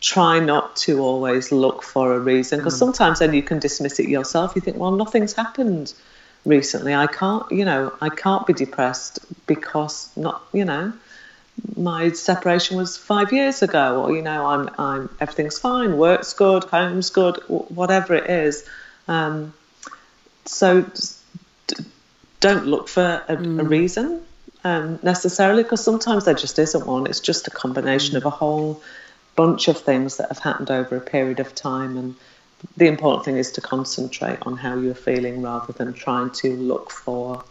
try 0.00 0.38
not 0.38 0.76
to 0.76 1.00
always 1.00 1.50
look 1.50 1.82
for 1.82 2.14
a 2.14 2.20
reason 2.20 2.60
because 2.60 2.76
mm. 2.76 2.78
sometimes 2.78 3.18
then 3.18 3.34
you 3.34 3.42
can 3.42 3.58
dismiss 3.58 3.98
it 3.98 4.08
yourself. 4.08 4.54
You 4.54 4.62
think, 4.62 4.76
well, 4.76 4.92
nothing's 4.92 5.32
happened 5.32 5.92
recently. 6.44 6.94
I 6.94 7.06
can't, 7.06 7.50
you 7.50 7.64
know, 7.64 7.92
I 8.00 8.08
can't 8.08 8.46
be 8.46 8.52
depressed 8.52 9.18
because 9.46 10.10
not, 10.16 10.42
you 10.52 10.64
know, 10.64 10.92
my 11.76 12.12
separation 12.12 12.76
was 12.76 12.96
five 12.96 13.32
years 13.32 13.62
ago, 13.62 14.04
or 14.04 14.14
you 14.14 14.22
know, 14.22 14.46
I'm, 14.46 14.70
I'm 14.78 15.10
everything's 15.20 15.58
fine, 15.58 15.96
work's 15.96 16.32
good, 16.32 16.62
home's 16.64 17.10
good, 17.10 17.36
wh- 17.48 17.70
whatever 17.72 18.14
it 18.14 18.30
is. 18.30 18.64
Um, 19.08 19.52
so 20.44 20.82
d- 21.66 21.84
don't 22.38 22.66
look 22.66 22.88
for 22.88 23.24
a, 23.28 23.32
a 23.32 23.36
mm. 23.36 23.68
reason 23.68 24.22
um, 24.64 24.98
necessarily, 25.02 25.62
because 25.62 25.84
sometimes 25.84 26.24
there 26.24 26.34
just 26.34 26.58
isn't 26.58 26.86
one. 26.86 27.06
It's 27.06 27.20
just 27.20 27.46
a 27.46 27.50
combination 27.50 28.16
of 28.16 28.24
a 28.24 28.30
whole 28.30 28.82
bunch 29.36 29.68
of 29.68 29.78
things 29.78 30.16
that 30.16 30.28
have 30.28 30.38
happened 30.38 30.70
over 30.70 30.96
a 30.96 31.00
period 31.00 31.40
of 31.40 31.54
time, 31.54 31.96
and 31.96 32.14
the 32.76 32.86
important 32.86 33.24
thing 33.24 33.36
is 33.36 33.52
to 33.52 33.60
concentrate 33.60 34.38
on 34.42 34.56
how 34.56 34.76
you're 34.76 34.94
feeling 34.94 35.42
rather 35.42 35.72
than 35.72 35.92
trying 35.92 36.30
to 36.30 36.56
look 36.56 36.90
for 36.90 37.44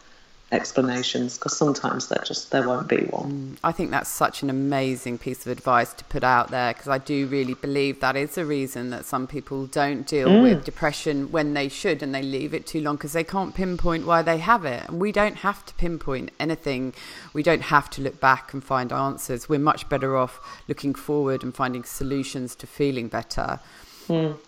explanations 0.51 1.37
because 1.37 1.57
sometimes 1.57 2.07
there 2.07 2.23
just 2.25 2.51
there 2.51 2.65
won't 2.65 2.87
be 2.87 3.03
one 3.09 3.31
mm, 3.31 3.57
I 3.63 3.71
think 3.71 3.91
that's 3.91 4.09
such 4.09 4.43
an 4.43 4.49
amazing 4.49 5.17
piece 5.17 5.45
of 5.45 5.51
advice 5.51 5.93
to 5.93 6.03
put 6.05 6.23
out 6.23 6.51
there 6.51 6.73
because 6.73 6.87
I 6.87 6.99
do 6.99 7.27
really 7.27 7.53
believe 7.53 7.99
that 7.99 8.15
is 8.15 8.37
a 8.37 8.45
reason 8.45 8.89
that 8.91 9.05
some 9.05 9.27
people 9.27 9.65
don't 9.65 10.07
deal 10.07 10.29
mm. 10.29 10.41
with 10.41 10.63
depression 10.63 11.31
when 11.31 11.53
they 11.53 11.69
should 11.69 12.01
and 12.01 12.13
they 12.13 12.21
leave 12.21 12.53
it 12.53 12.65
too 12.65 12.81
long 12.81 12.95
because 12.95 13.13
they 13.13 13.23
can't 13.23 13.53
pinpoint 13.53 14.05
why 14.05 14.21
they 14.21 14.37
have 14.37 14.65
it. 14.65 14.87
And 14.87 14.99
we 14.99 15.11
don't 15.11 15.37
have 15.37 15.65
to 15.65 15.73
pinpoint 15.75 16.31
anything. 16.39 16.93
We 17.33 17.43
don't 17.43 17.63
have 17.63 17.89
to 17.91 18.01
look 18.01 18.19
back 18.19 18.53
and 18.53 18.63
find 18.63 18.91
answers. 18.91 19.49
We're 19.49 19.59
much 19.59 19.89
better 19.89 20.17
off 20.17 20.39
looking 20.67 20.95
forward 20.95 21.43
and 21.43 21.53
finding 21.53 21.83
solutions 21.83 22.55
to 22.55 22.67
feeling 22.67 23.07
better. 23.07 23.59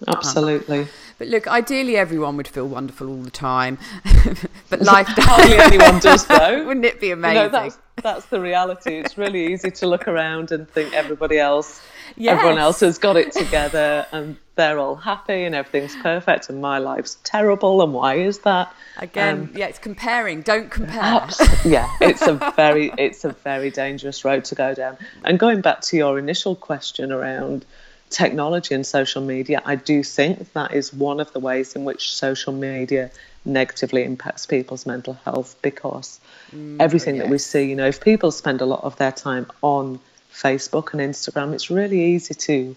Absolutely 0.08 0.88
But 1.18 1.28
look, 1.28 1.48
ideally 1.48 1.98
everyone 1.98 2.38
would 2.38 2.48
feel 2.48 2.68
wonderful 2.68 3.10
all 3.10 3.22
the 3.22 3.32
time. 3.32 3.78
but 4.70 4.82
life 4.94 5.08
hardly 5.10 5.58
anyone 5.58 6.00
does 6.00 6.26
though 6.26 6.64
Wouldn't 6.68 6.86
it 6.86 7.00
be 7.02 7.12
amazing? 7.12 7.36
know, 7.36 7.50
that's 7.50 7.78
that's 8.02 8.26
the 8.28 8.40
reality. 8.40 8.96
It's 8.98 9.18
really 9.18 9.52
easy 9.52 9.72
to 9.72 9.88
look 9.88 10.08
around 10.08 10.52
and 10.52 10.70
think 10.70 10.94
everybody 10.94 11.38
else, 11.38 11.82
everyone 12.18 12.58
else 12.58 12.80
has 12.80 12.98
got 12.98 13.18
it 13.18 13.34
together 13.34 14.08
and 14.14 14.38
they're 14.56 14.80
all 14.80 14.96
happy 14.96 15.44
and 15.44 15.54
everything's 15.56 15.96
perfect 15.98 16.50
and 16.50 16.62
my 16.62 16.78
life's 16.78 17.18
terrible 17.24 17.82
and 17.82 17.94
why 17.94 18.16
is 18.16 18.40
that? 18.40 18.74
Again, 18.98 19.40
Um, 19.40 19.52
yeah, 19.54 19.68
it's 19.68 19.80
comparing. 19.80 20.42
Don't 20.42 20.70
compare. 20.72 21.02
Abs- 21.02 21.66
yeah, 21.66 21.90
it's 22.00 22.22
a 22.22 22.36
very 22.56 22.92
it's 22.98 23.26
a 23.26 23.32
very 23.32 23.70
dangerous 23.70 24.24
road 24.24 24.46
to 24.46 24.56
go 24.56 24.74
down. 24.74 24.98
And 25.26 25.38
going 25.38 25.60
back 25.60 25.82
to 25.82 25.98
your 25.98 26.18
initial 26.18 26.56
question 26.56 27.12
around 27.12 27.66
technology 28.10 28.74
and 28.74 28.86
social 28.86 29.22
media, 29.22 29.62
I 29.66 29.76
do 29.76 30.04
think 30.04 30.54
that 30.54 30.74
is 30.74 30.94
one 30.94 31.20
of 31.20 31.32
the 31.34 31.40
ways 31.40 31.76
in 31.76 31.86
which 31.86 32.14
social 32.14 32.54
media 32.54 33.12
negatively 33.46 34.04
impacts 34.04 34.46
people's 34.46 34.86
mental 34.86 35.14
health 35.26 35.56
because 35.62 36.20
mm, 36.52 36.78
everything 36.80 37.20
that 37.20 37.30
we 37.30 37.38
see, 37.38 37.64
you 37.64 37.76
know, 37.76 37.88
if 37.88 38.02
people 38.02 38.32
spend 38.32 38.62
a 38.62 38.66
lot 38.66 38.84
of 38.84 38.98
their 38.98 39.12
time 39.12 39.48
on 39.62 40.00
Facebook 40.34 40.94
and 40.94 41.02
Instagram, 41.02 41.54
it's 41.54 41.70
really 41.70 42.14
easy 42.14 42.34
to 42.34 42.76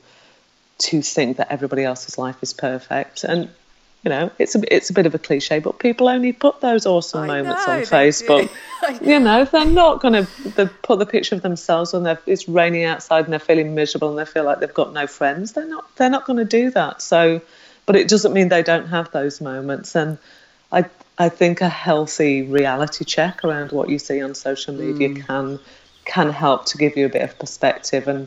to 0.79 1.01
think 1.01 1.37
that 1.37 1.53
everybody 1.53 1.85
else's 1.85 2.19
life 2.19 2.37
is 2.43 2.53
perfect. 2.53 3.23
And 3.23 3.49
you 4.03 4.09
know 4.09 4.31
it's 4.39 4.55
a 4.55 4.75
it's 4.75 4.91
a 4.91 4.93
bit 4.93 5.07
of 5.07 5.15
a 5.15 5.19
cliche 5.19 5.61
but 5.61 5.79
people 5.79 6.09
only 6.09 6.33
put 6.33 6.61
those 6.61 6.87
awesome 6.87 7.21
I 7.23 7.27
moments 7.43 7.67
know, 7.67 7.73
on 7.75 7.81
Facebook. 7.83 8.51
Do. 8.99 9.11
you 9.11 9.21
know 9.21 9.45
they're 9.45 9.65
not 9.65 10.01
going 10.01 10.15
to 10.27 10.67
put 10.83 10.99
the 10.99 11.07
picture 11.07 11.37
of 11.37 11.43
themselves 11.43 11.93
when 11.93 12.03
they're, 12.03 12.19
it's 12.27 12.49
raining 12.49 12.85
outside 12.85 13.25
and 13.25 13.33
they're 13.33 13.39
feeling 13.39 13.75
miserable 13.75 14.11
and 14.11 14.19
they 14.19 14.25
feel 14.25 14.45
like 14.45 14.59
they've 14.59 14.75
got 14.75 14.93
no 14.93 15.07
friends. 15.07 15.53
They're 15.53 15.69
not 15.69 15.85
they're 15.97 16.11
not 16.11 16.25
going 16.25 16.39
to 16.39 16.45
do 16.45 16.71
that. 16.73 17.01
So 17.01 17.41
but 17.87 17.97
it 17.97 18.09
doesn't 18.09 18.33
mean 18.33 18.49
they 18.49 18.63
don't 18.63 18.89
have 18.89 19.11
those 19.13 19.41
moments. 19.41 19.95
And 19.95 20.19
I 20.73 20.87
I 21.19 21.29
think 21.29 21.61
a 21.61 21.69
healthy 21.69 22.43
reality 22.43 23.05
check 23.05 23.45
around 23.45 23.71
what 23.71 23.89
you 23.89 23.99
see 23.99 24.21
on 24.21 24.35
social 24.35 24.75
media 24.75 25.11
Mm. 25.11 25.27
can 25.27 25.59
can 26.05 26.31
help 26.31 26.67
to 26.67 26.79
give 26.79 26.97
you 26.97 27.07
a 27.07 27.09
bit 27.09 27.23
of 27.23 27.39
perspective. 27.39 28.09
And 28.09 28.27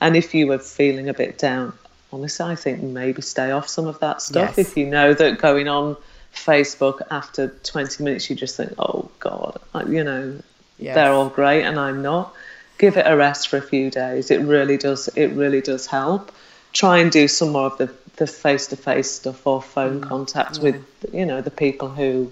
and 0.00 0.14
if 0.14 0.34
you 0.34 0.46
were 0.48 0.58
feeling 0.58 1.08
a 1.08 1.14
bit 1.14 1.38
down 1.38 1.72
honestly 2.16 2.46
I 2.46 2.56
think 2.56 2.82
maybe 2.82 3.20
stay 3.22 3.50
off 3.50 3.68
some 3.68 3.86
of 3.86 4.00
that 4.00 4.22
stuff 4.22 4.56
Yes. 4.56 4.58
if 4.66 4.76
you 4.76 4.86
know 4.86 5.12
that 5.14 5.38
going 5.38 5.68
on 5.68 5.96
Facebook 6.34 7.00
after 7.10 7.48
20 7.48 8.02
minutes 8.04 8.28
you 8.30 8.36
just 8.36 8.56
think 8.56 8.72
oh 8.78 9.10
god 9.20 9.58
you 9.88 10.02
know 10.04 10.38
Yes. 10.78 10.94
they're 10.94 11.12
all 11.12 11.30
great 11.30 11.62
and 11.62 11.78
I'm 11.78 12.02
not 12.02 12.34
give 12.78 12.96
it 12.98 13.06
a 13.06 13.16
rest 13.16 13.48
for 13.48 13.56
a 13.56 13.62
few 13.62 13.90
days 13.90 14.30
it 14.30 14.40
really 14.42 14.76
does 14.76 15.08
it 15.16 15.28
really 15.42 15.62
does 15.62 15.86
help 15.86 16.32
try 16.72 16.98
and 16.98 17.10
do 17.10 17.28
some 17.28 17.50
more 17.52 17.66
of 17.66 17.78
the 17.78 17.88
the 18.16 18.26
face-to-face 18.26 19.10
stuff 19.10 19.46
or 19.46 19.60
phone 19.62 20.00
Mm. 20.00 20.08
contact 20.08 20.58
with 20.60 20.76
you 21.12 21.24
know 21.26 21.40
the 21.42 21.50
people 21.50 21.88
who 21.88 22.30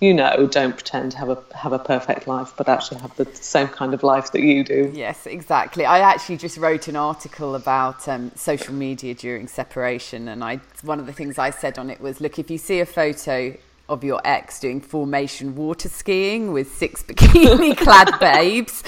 you 0.00 0.14
know 0.14 0.46
don't 0.46 0.72
pretend 0.72 1.12
to 1.12 1.18
have 1.18 1.28
a 1.28 1.42
have 1.54 1.72
a 1.72 1.78
perfect 1.78 2.26
life 2.26 2.52
but 2.56 2.68
actually 2.68 3.00
have 3.00 3.14
the 3.16 3.26
same 3.34 3.68
kind 3.68 3.94
of 3.94 4.02
life 4.02 4.32
that 4.32 4.42
you 4.42 4.64
do 4.64 4.90
Yes, 4.94 5.26
exactly. 5.26 5.84
I 5.84 6.00
actually 6.00 6.36
just 6.36 6.56
wrote 6.56 6.88
an 6.88 6.96
article 6.96 7.54
about 7.54 8.06
um, 8.06 8.32
social 8.34 8.74
media 8.74 9.14
during 9.14 9.48
separation, 9.48 10.28
and 10.28 10.44
I 10.44 10.60
one 10.82 11.00
of 11.00 11.06
the 11.06 11.12
things 11.12 11.38
I 11.38 11.50
said 11.50 11.78
on 11.78 11.90
it 11.90 12.00
was, 12.00 12.20
look, 12.20 12.38
if 12.38 12.50
you 12.50 12.58
see 12.58 12.80
a 12.80 12.86
photo 12.86 13.56
of 13.88 14.04
your 14.04 14.20
ex 14.24 14.60
doing 14.60 14.80
formation 14.80 15.56
water 15.56 15.88
skiing 15.88 16.52
with 16.52 16.72
six 16.74 17.02
bikini-clad 17.08 18.20
babes, 18.20 18.82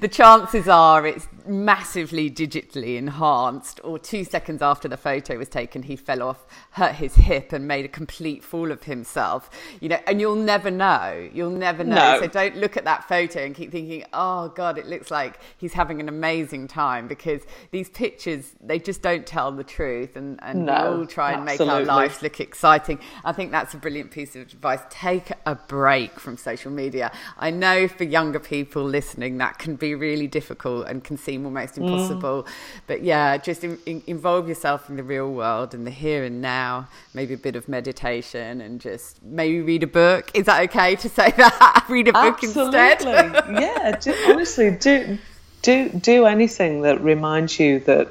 the 0.00 0.08
chances 0.08 0.68
are 0.68 1.06
it's 1.06 1.26
massively 1.46 2.30
digitally 2.30 2.96
enhanced. 2.96 3.80
Or 3.84 3.98
two 3.98 4.24
seconds 4.24 4.62
after 4.62 4.88
the 4.88 4.96
photo 4.96 5.38
was 5.38 5.48
taken, 5.48 5.82
he 5.82 5.96
fell 5.96 6.22
off, 6.22 6.46
hurt 6.72 6.96
his 6.96 7.14
hip, 7.14 7.52
and 7.52 7.66
made 7.66 7.84
a 7.84 7.88
complete 7.88 8.42
fool 8.42 8.72
of 8.72 8.84
himself. 8.84 9.50
You 9.80 9.88
know, 9.90 9.98
and 10.06 10.20
you'll 10.20 10.36
never 10.36 10.70
know. 10.70 11.28
You'll 11.32 11.50
never 11.50 11.84
know. 11.84 11.94
No. 11.94 12.20
So 12.20 12.26
don't 12.26 12.56
look 12.56 12.76
at 12.76 12.84
that 12.84 13.08
photo 13.08 13.40
and 13.40 13.54
keep 13.54 13.72
thinking, 13.72 14.04
oh 14.12 14.48
God, 14.48 14.78
it 14.78 14.86
looks 14.86 15.10
like 15.10 15.38
he's 15.56 15.72
having 15.72 16.00
an 16.00 16.08
amazing 16.08 16.68
time 16.68 17.08
because 17.08 17.42
these 17.70 17.90
pictures, 17.90 18.54
they 18.60 18.78
just 18.78 19.02
don't 19.02 19.26
tell 19.26 19.52
the 19.52 19.64
truth 19.64 20.16
and, 20.16 20.38
and 20.42 20.66
No, 20.66 20.72
we 20.72 20.98
all 20.98 21.06
try 21.06 21.32
and 21.32 21.44
make 21.44 21.60
our 21.60 21.82
lives 21.82 22.22
look 22.22 22.40
exciting. 22.40 22.98
I 23.24 23.32
think 23.32 23.50
that's 23.50 23.74
a 23.74 23.76
brilliant 23.76 24.10
piece 24.10 24.36
of 24.36 24.42
advice. 24.42 24.80
Take 24.90 25.32
a 25.46 25.54
break 25.54 26.20
from 26.20 26.36
social 26.36 26.70
media. 26.70 27.10
I 27.38 27.50
know 27.50 27.88
for 27.88 28.04
younger 28.04 28.40
people 28.40 28.84
listening, 28.84 29.38
that 29.38 29.58
can 29.58 29.76
be 29.76 29.94
really 29.94 30.26
difficult 30.26 30.86
and 30.86 31.02
can 31.02 31.16
seem 31.16 31.33
almost 31.42 31.74
Mm. 31.76 31.88
impossible. 31.88 32.46
But 32.86 33.02
yeah, 33.02 33.36
just 33.38 33.64
in, 33.64 33.78
in, 33.86 34.02
involve 34.06 34.48
yourself 34.48 34.88
in 34.90 34.96
the 34.96 35.02
real 35.02 35.30
world 35.32 35.72
and 35.74 35.86
the 35.86 35.90
here 35.90 36.22
and 36.24 36.40
now, 36.42 36.88
maybe 37.14 37.34
a 37.34 37.38
bit 37.38 37.56
of 37.56 37.68
meditation 37.68 38.60
and 38.60 38.80
just 38.80 39.22
maybe 39.22 39.60
read 39.62 39.82
a 39.82 39.86
book. 39.86 40.30
Is 40.34 40.46
that 40.46 40.60
okay 40.70 40.96
to 40.96 41.08
say 41.08 41.30
that? 41.36 41.86
read 41.88 42.08
a 42.08 42.12
book 42.12 42.42
instead? 42.42 42.74
Absolutely. 43.06 43.54
yeah. 43.62 43.96
Do, 44.00 44.14
honestly, 44.28 44.70
do 44.72 45.18
do 45.62 45.88
do 45.88 46.26
anything 46.26 46.82
that 46.82 47.00
reminds 47.02 47.58
you 47.58 47.80
that 47.80 48.08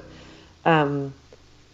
um, 0.65 1.13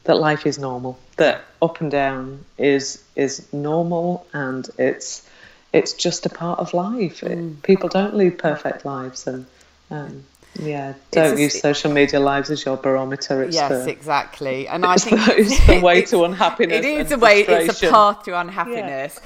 that 0.03 0.15
life 0.17 0.45
is 0.45 0.59
normal. 0.59 0.99
That 1.17 1.41
up 1.61 1.79
and 1.81 1.89
down 1.91 2.45
is 2.57 3.03
is 3.15 3.47
normal, 3.53 4.25
and 4.33 4.67
it's 4.77 5.25
it's 5.71 5.93
just 5.93 6.25
a 6.25 6.29
part 6.29 6.59
of 6.59 6.73
life. 6.73 7.21
It, 7.23 7.61
people 7.63 7.89
don't 7.89 8.15
lead 8.15 8.39
perfect 8.39 8.85
lives, 8.85 9.27
and 9.27 9.45
um, 9.91 10.23
Yeah, 10.57 10.93
don't 11.11 11.37
a- 11.37 11.41
use 11.41 11.59
social 11.61 11.91
media 11.91 12.19
lives 12.19 12.49
as 12.49 12.65
your 12.65 12.77
barometer. 12.77 13.43
It's 13.43 13.55
Yes, 13.55 13.85
the, 13.85 13.91
exactly. 13.91 14.67
And 14.67 14.85
I 14.85 14.95
think 14.95 15.21
the, 15.25 15.37
it's 15.37 15.67
the 15.67 15.79
way 15.79 16.01
to 16.03 16.23
unhappiness. 16.23 16.79
It 16.79 16.85
is 16.85 17.11
a 17.11 17.17
way. 17.17 17.41
It's 17.41 17.81
a 17.81 17.89
path 17.89 18.23
to 18.23 18.39
unhappiness. 18.39 19.19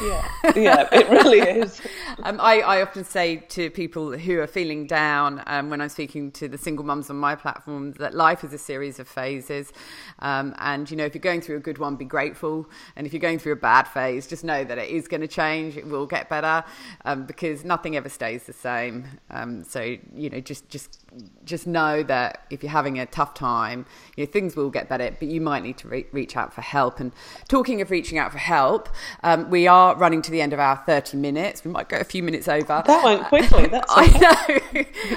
Yeah, 0.00 0.28
yeah, 0.56 0.88
it 0.92 1.08
really 1.08 1.40
is. 1.40 1.80
Um, 2.22 2.40
I, 2.40 2.60
I 2.60 2.82
often 2.82 3.02
say 3.02 3.36
to 3.36 3.70
people 3.70 4.16
who 4.16 4.38
are 4.38 4.46
feeling 4.46 4.86
down 4.86 5.42
um, 5.48 5.68
when 5.68 5.80
I'm 5.80 5.88
speaking 5.88 6.30
to 6.32 6.46
the 6.46 6.56
single 6.56 6.84
mums 6.84 7.10
on 7.10 7.16
my 7.16 7.34
platform 7.34 7.92
that 7.94 8.14
life 8.14 8.44
is 8.44 8.52
a 8.52 8.58
series 8.58 9.00
of 9.00 9.08
phases. 9.08 9.72
Um, 10.20 10.54
and, 10.58 10.88
you 10.88 10.96
know, 10.96 11.04
if 11.04 11.14
you're 11.14 11.20
going 11.20 11.40
through 11.40 11.56
a 11.56 11.60
good 11.60 11.78
one, 11.78 11.96
be 11.96 12.04
grateful. 12.04 12.70
And 12.94 13.04
if 13.04 13.12
you're 13.12 13.20
going 13.20 13.40
through 13.40 13.54
a 13.54 13.56
bad 13.56 13.88
phase, 13.88 14.28
just 14.28 14.44
know 14.44 14.62
that 14.62 14.78
it 14.78 14.90
is 14.90 15.08
going 15.08 15.22
to 15.22 15.28
change. 15.28 15.76
It 15.76 15.88
will 15.88 16.06
get 16.06 16.28
better 16.28 16.64
um, 17.04 17.26
because 17.26 17.64
nothing 17.64 17.96
ever 17.96 18.08
stays 18.08 18.44
the 18.44 18.52
same. 18.52 19.06
Um, 19.30 19.64
so, 19.64 19.80
you 20.14 20.30
know, 20.30 20.38
just, 20.38 20.63
just, 20.68 21.00
just 21.44 21.66
know 21.66 22.02
that 22.02 22.46
if 22.50 22.62
you're 22.62 22.72
having 22.72 22.98
a 22.98 23.06
tough 23.06 23.34
time, 23.34 23.86
you 24.16 24.24
know, 24.24 24.30
things 24.30 24.56
will 24.56 24.70
get 24.70 24.88
better, 24.88 25.10
but 25.18 25.28
you 25.28 25.40
might 25.40 25.62
need 25.62 25.78
to 25.78 25.88
re- 25.88 26.06
reach 26.12 26.36
out 26.36 26.52
for 26.52 26.60
help. 26.60 27.00
And 27.00 27.12
talking 27.48 27.80
of 27.80 27.90
reaching 27.90 28.18
out 28.18 28.32
for 28.32 28.38
help, 28.38 28.88
um, 29.22 29.50
we 29.50 29.66
are 29.66 29.94
running 29.96 30.22
to 30.22 30.30
the 30.30 30.40
end 30.40 30.52
of 30.52 30.60
our 30.60 30.76
30 30.76 31.16
minutes. 31.16 31.64
We 31.64 31.70
might 31.70 31.88
go 31.88 31.98
a 31.98 32.04
few 32.04 32.22
minutes 32.22 32.48
over. 32.48 32.82
That 32.86 33.04
went 33.04 33.24
quickly. 33.24 33.66
That's 33.70 33.92
I 33.94 34.06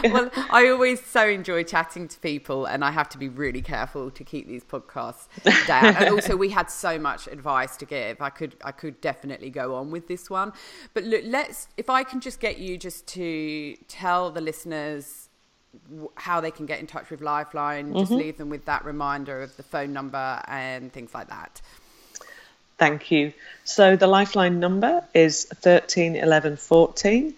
know. 0.04 0.12
well, 0.14 0.30
I 0.52 0.68
always 0.70 1.04
so 1.04 1.28
enjoy 1.28 1.64
chatting 1.64 2.08
to 2.08 2.20
people, 2.20 2.66
and 2.66 2.84
I 2.84 2.92
have 2.92 3.10
to 3.10 3.18
be 3.18 3.30
really 3.30 3.62
careful 3.62 4.12
to 4.12 4.24
keep 4.24 4.48
these 4.48 4.64
podcasts 4.64 5.28
down. 5.68 5.96
and 5.96 6.10
also, 6.10 6.36
we 6.36 6.50
had 6.50 6.70
so 6.70 7.00
much 7.00 7.28
advice 7.28 7.78
to 7.78 7.86
give. 7.86 8.22
I 8.22 8.30
could, 8.30 8.56
I 8.64 8.72
could 8.72 9.02
definitely 9.02 9.50
go 9.50 9.76
on 9.76 9.92
with 9.92 10.08
this 10.08 10.30
one, 10.30 10.54
but 10.94 11.04
look, 11.04 11.22
let's. 11.26 11.68
If 11.78 11.90
I 11.90 12.04
can 12.04 12.20
just 12.20 12.40
get 12.40 12.60
you 12.60 12.78
just 12.78 13.08
to 13.08 13.76
tell 13.88 14.32
the 14.32 14.42
listeners 14.42 15.27
how 16.16 16.42
they 16.42 16.52
can 16.52 16.66
get 16.66 16.80
in 16.80 16.88
touch 16.88 17.10
with 17.10 17.22
Lifeline, 17.22 17.94
just 17.94 18.12
leave 18.12 18.38
them 18.38 18.50
with 18.50 18.66
that 18.66 18.86
reminder 18.86 19.42
of 19.42 19.56
the 19.58 19.64
phone 19.64 19.94
number 19.94 20.42
and 20.48 20.92
things 20.92 21.14
like 21.14 21.30
that. 21.30 21.62
Thank 22.78 23.10
you. 23.12 23.34
So 23.64 23.96
the 23.96 24.08
Lifeline 24.08 24.60
number 24.60 25.04
is 25.14 25.46
13 25.46 26.16
11 26.16 26.58
14. 26.58 27.34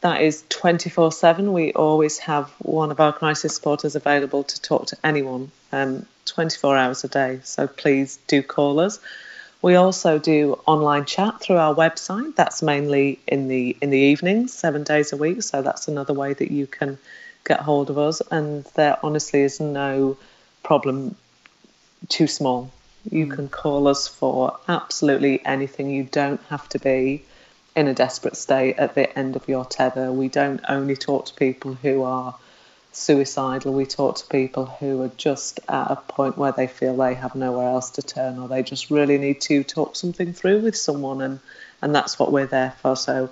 That 0.00 0.22
is 0.22 0.44
24 0.48 1.12
7. 1.12 1.52
We 1.52 1.72
always 1.72 2.18
have 2.18 2.48
one 2.58 2.90
of 2.90 3.00
our 3.00 3.12
crisis 3.12 3.54
supporters 3.54 3.96
available 3.96 4.44
to 4.44 4.62
talk 4.62 4.86
to 4.86 4.96
anyone 5.04 5.50
um, 5.72 6.06
24 6.26 6.76
hours 6.76 7.04
a 7.04 7.08
day. 7.08 7.40
So 7.42 7.66
please 7.66 8.18
do 8.28 8.42
call 8.42 8.80
us. 8.80 8.98
We 9.60 9.74
also 9.74 10.18
do 10.18 10.58
online 10.66 11.04
chat 11.04 11.40
through 11.40 11.56
our 11.56 11.74
website. 11.74 12.36
That's 12.36 12.62
mainly 12.62 13.18
in 13.26 13.48
the 13.48 13.76
in 13.82 13.90
the 13.90 13.98
evenings, 13.98 14.52
seven 14.52 14.84
days 14.84 15.12
a 15.12 15.16
week. 15.16 15.42
So 15.42 15.62
that's 15.62 15.88
another 15.88 16.14
way 16.14 16.32
that 16.32 16.50
you 16.50 16.66
can 16.66 16.96
get 17.48 17.60
hold 17.60 17.90
of 17.90 17.98
us. 17.98 18.20
And 18.30 18.64
there 18.74 18.98
honestly 19.02 19.42
is 19.42 19.58
no 19.58 20.16
problem 20.62 21.16
too 22.08 22.26
small. 22.26 22.70
You 23.10 23.24
hmm. 23.26 23.32
can 23.32 23.48
call 23.48 23.88
us 23.88 24.06
for 24.06 24.58
absolutely 24.68 25.44
anything. 25.44 25.90
You 25.90 26.04
don't 26.04 26.40
have 26.50 26.68
to 26.70 26.78
be 26.78 27.24
in 27.74 27.88
a 27.88 27.94
desperate 27.94 28.36
state 28.36 28.76
at 28.78 28.94
the 28.94 29.18
end 29.18 29.36
of 29.36 29.48
your 29.48 29.64
tether. 29.64 30.12
We 30.12 30.28
don't 30.28 30.60
only 30.68 30.96
talk 30.96 31.26
to 31.26 31.34
people 31.34 31.74
who 31.74 32.02
are 32.02 32.34
suicidal. 32.92 33.72
We 33.72 33.86
talk 33.86 34.16
to 34.16 34.26
people 34.26 34.66
who 34.66 35.02
are 35.02 35.10
just 35.16 35.60
at 35.68 35.90
a 35.90 35.96
point 35.96 36.36
where 36.36 36.52
they 36.52 36.66
feel 36.66 36.96
they 36.96 37.14
have 37.14 37.34
nowhere 37.34 37.68
else 37.68 37.90
to 37.90 38.02
turn 38.02 38.38
or 38.38 38.48
they 38.48 38.62
just 38.62 38.90
really 38.90 39.18
need 39.18 39.40
to 39.42 39.62
talk 39.62 39.94
something 39.94 40.32
through 40.32 40.60
with 40.60 40.76
someone 40.76 41.22
and 41.22 41.40
and 41.80 41.94
that's 41.94 42.18
what 42.18 42.32
we're 42.32 42.46
there 42.46 42.74
for. 42.82 42.96
So 42.96 43.30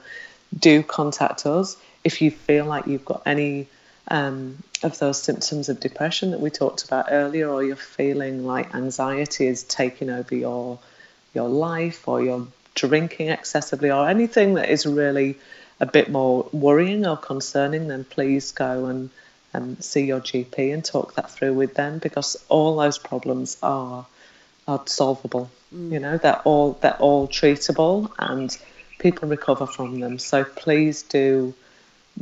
do 0.57 0.83
contact 0.83 1.47
us 1.47 1.77
if 2.05 2.23
you 2.23 2.31
feel 2.31 2.65
like 2.65 2.87
you've 2.87 3.05
got 3.05 3.23
any 3.27 3.67
um, 4.09 4.63
of 4.83 4.99
those 4.99 5.23
symptoms 5.23 5.69
of 5.69 5.81
depression 5.81 6.31
that 6.31 6.41
we 6.41 6.51
talked 6.51 6.85
about 6.85 7.07
earlier, 7.11 7.49
or 7.49 7.65
you're 7.65 7.77
feeling 7.77 8.47
like 8.47 8.75
anxiety 8.75 9.47
is 9.47 9.65
taking 9.65 10.11
over 10.11 10.35
your 10.35 10.79
your 11.35 11.49
life, 11.49 12.07
or 12.09 12.23
you're 12.23 12.47
drinking 12.75 13.29
excessively, 13.29 13.91
or 13.91 14.09
anything 14.09 14.55
that 14.55 14.69
is 14.71 14.87
really 14.87 15.37
a 15.81 15.87
bit 15.87 16.11
more 16.11 16.49
worrying 16.53 17.07
or 17.07 17.17
concerning, 17.17 17.89
then 17.89 18.05
please 18.05 18.53
go 18.53 18.87
and 18.87 19.11
um, 19.53 19.77
see 19.81 20.05
your 20.05 20.21
GP 20.21 20.73
and 20.73 20.85
talk 20.85 21.15
that 21.15 21.31
through 21.31 21.55
with 21.55 21.75
them 21.75 21.99
because 21.99 22.37
all 22.49 22.77
those 22.77 22.99
problems 22.99 23.57
are 23.63 24.07
are 24.69 24.83
solvable. 24.87 25.51
You 25.73 26.01
know, 26.01 26.19
they're 26.19 26.41
all 26.41 26.73
they're 26.81 26.97
all 26.97 27.29
treatable 27.29 28.11
and 28.19 28.57
people 28.99 29.29
recover 29.29 29.67
from 29.67 30.01
them. 30.01 30.19
So 30.19 30.45
please 30.45 31.03
do 31.03 31.55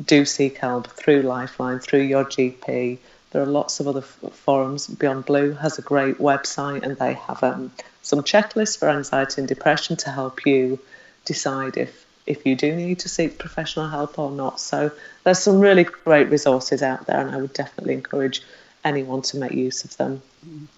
do 0.03 0.25
seek 0.25 0.59
help 0.59 0.89
through 0.89 1.23
Lifeline, 1.23 1.79
through 1.79 2.03
your 2.03 2.25
GP. 2.25 2.99
There 3.31 3.43
are 3.43 3.47
lots 3.47 3.81
of 3.81 3.89
other 3.89 4.03
forums. 4.03 4.87
Beyond 4.87 5.25
Blue 5.25 5.53
has 5.53 5.79
a 5.79 5.83
great 5.83 6.19
website 6.19 6.83
and 6.83 6.97
they 6.97 7.15
have 7.15 7.43
um, 7.43 7.73
some 8.03 8.21
checklists 8.21 8.79
for 8.79 8.89
anxiety 8.89 9.41
and 9.41 9.49
depression 9.49 9.97
to 9.99 10.11
help 10.11 10.47
you 10.47 10.79
decide 11.25 11.77
if, 11.77 12.07
if 12.27 12.47
you 12.47 12.55
do 12.55 12.75
need 12.75 13.01
to 13.01 13.09
seek 13.09 13.39
professional 13.39 13.89
help 13.89 14.19
or 14.19 14.31
not. 14.31 14.61
So 14.61 14.91
there's 15.25 15.39
some 15.39 15.61
really 15.61 15.85
great 15.85 16.31
resources 16.31 16.83
out 16.83 17.07
there 17.07 17.21
and 17.21 17.35
I 17.35 17.39
would 17.39 17.53
definitely 17.53 17.95
encourage 17.95 18.43
anyone 18.85 19.23
to 19.23 19.39
make 19.39 19.53
use 19.53 19.85
of 19.85 19.97
them. 19.97 20.23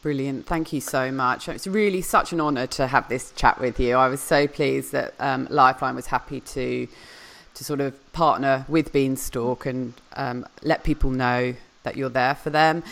Brilliant. 0.01 0.47
Thank 0.47 0.73
you 0.73 0.81
so 0.81 1.11
much. 1.11 1.49
It's 1.49 1.67
really 1.67 2.01
such 2.01 2.33
an 2.33 2.41
honour 2.41 2.69
to 2.69 2.87
have 2.87 3.09
this 3.09 3.33
chat 3.33 3.61
with 3.61 3.81
you. 3.81 3.97
I 3.97 4.09
was 4.09 4.21
so 4.21 4.47
pleased 4.47 4.93
that 4.93 5.15
um, 5.19 5.49
Lifeline 5.51 5.97
was 5.97 6.07
happy 6.07 6.41
to 6.41 6.87
to 7.57 7.65
sort 7.65 7.81
of 7.81 8.13
partner 8.13 8.65
with 8.69 8.93
Beanstalk 8.93 9.67
and 9.67 9.95
um, 10.15 10.47
let 10.63 10.85
people 10.85 11.11
know 11.11 11.55
that 11.83 11.97
you're 11.97 12.09
there 12.09 12.35
for 12.35 12.51
them. 12.51 12.83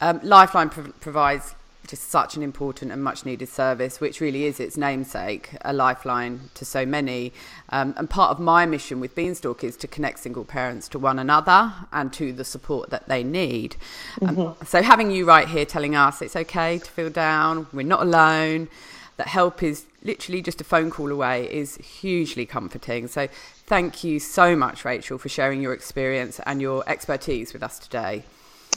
Um, 0.00 0.20
Lifeline 0.22 0.70
prov- 0.70 0.98
provides 1.00 1.54
just 1.88 2.10
such 2.10 2.36
an 2.36 2.42
important 2.42 2.92
and 2.92 3.02
much 3.02 3.26
needed 3.26 3.48
service, 3.48 4.00
which 4.00 4.20
really 4.20 4.44
is 4.44 4.60
its 4.60 4.76
namesake, 4.76 5.50
a 5.62 5.72
lifeline 5.72 6.48
to 6.54 6.64
so 6.64 6.86
many. 6.86 7.32
Um, 7.70 7.94
and 7.96 8.08
part 8.08 8.30
of 8.30 8.38
my 8.38 8.64
mission 8.66 9.00
with 9.00 9.14
Beanstalk 9.14 9.64
is 9.64 9.76
to 9.78 9.88
connect 9.88 10.20
single 10.20 10.44
parents 10.44 10.88
to 10.90 10.98
one 10.98 11.18
another 11.18 11.72
and 11.92 12.12
to 12.14 12.32
the 12.32 12.44
support 12.44 12.90
that 12.90 13.08
they 13.08 13.24
need. 13.24 13.76
Um, 14.22 14.54
so 14.64 14.82
having 14.82 15.10
you 15.10 15.26
right 15.26 15.48
here 15.48 15.64
telling 15.64 15.96
us 15.96 16.22
it's 16.22 16.36
okay 16.36 16.78
to 16.78 16.90
feel 16.90 17.10
down, 17.10 17.66
we're 17.72 17.82
not 17.82 18.02
alone, 18.02 18.68
that 19.16 19.28
help 19.28 19.62
is 19.62 19.86
literally 20.02 20.42
just 20.42 20.60
a 20.60 20.64
phone 20.64 20.90
call 20.90 21.10
away 21.10 21.52
is 21.52 21.76
hugely 21.76 22.46
comforting. 22.46 23.06
So 23.08 23.28
thank 23.66 24.02
you 24.04 24.18
so 24.18 24.56
much, 24.56 24.84
Rachel, 24.84 25.18
for 25.18 25.28
sharing 25.28 25.62
your 25.62 25.72
experience 25.72 26.40
and 26.46 26.60
your 26.60 26.82
expertise 26.88 27.52
with 27.52 27.62
us 27.62 27.78
today. 27.78 28.24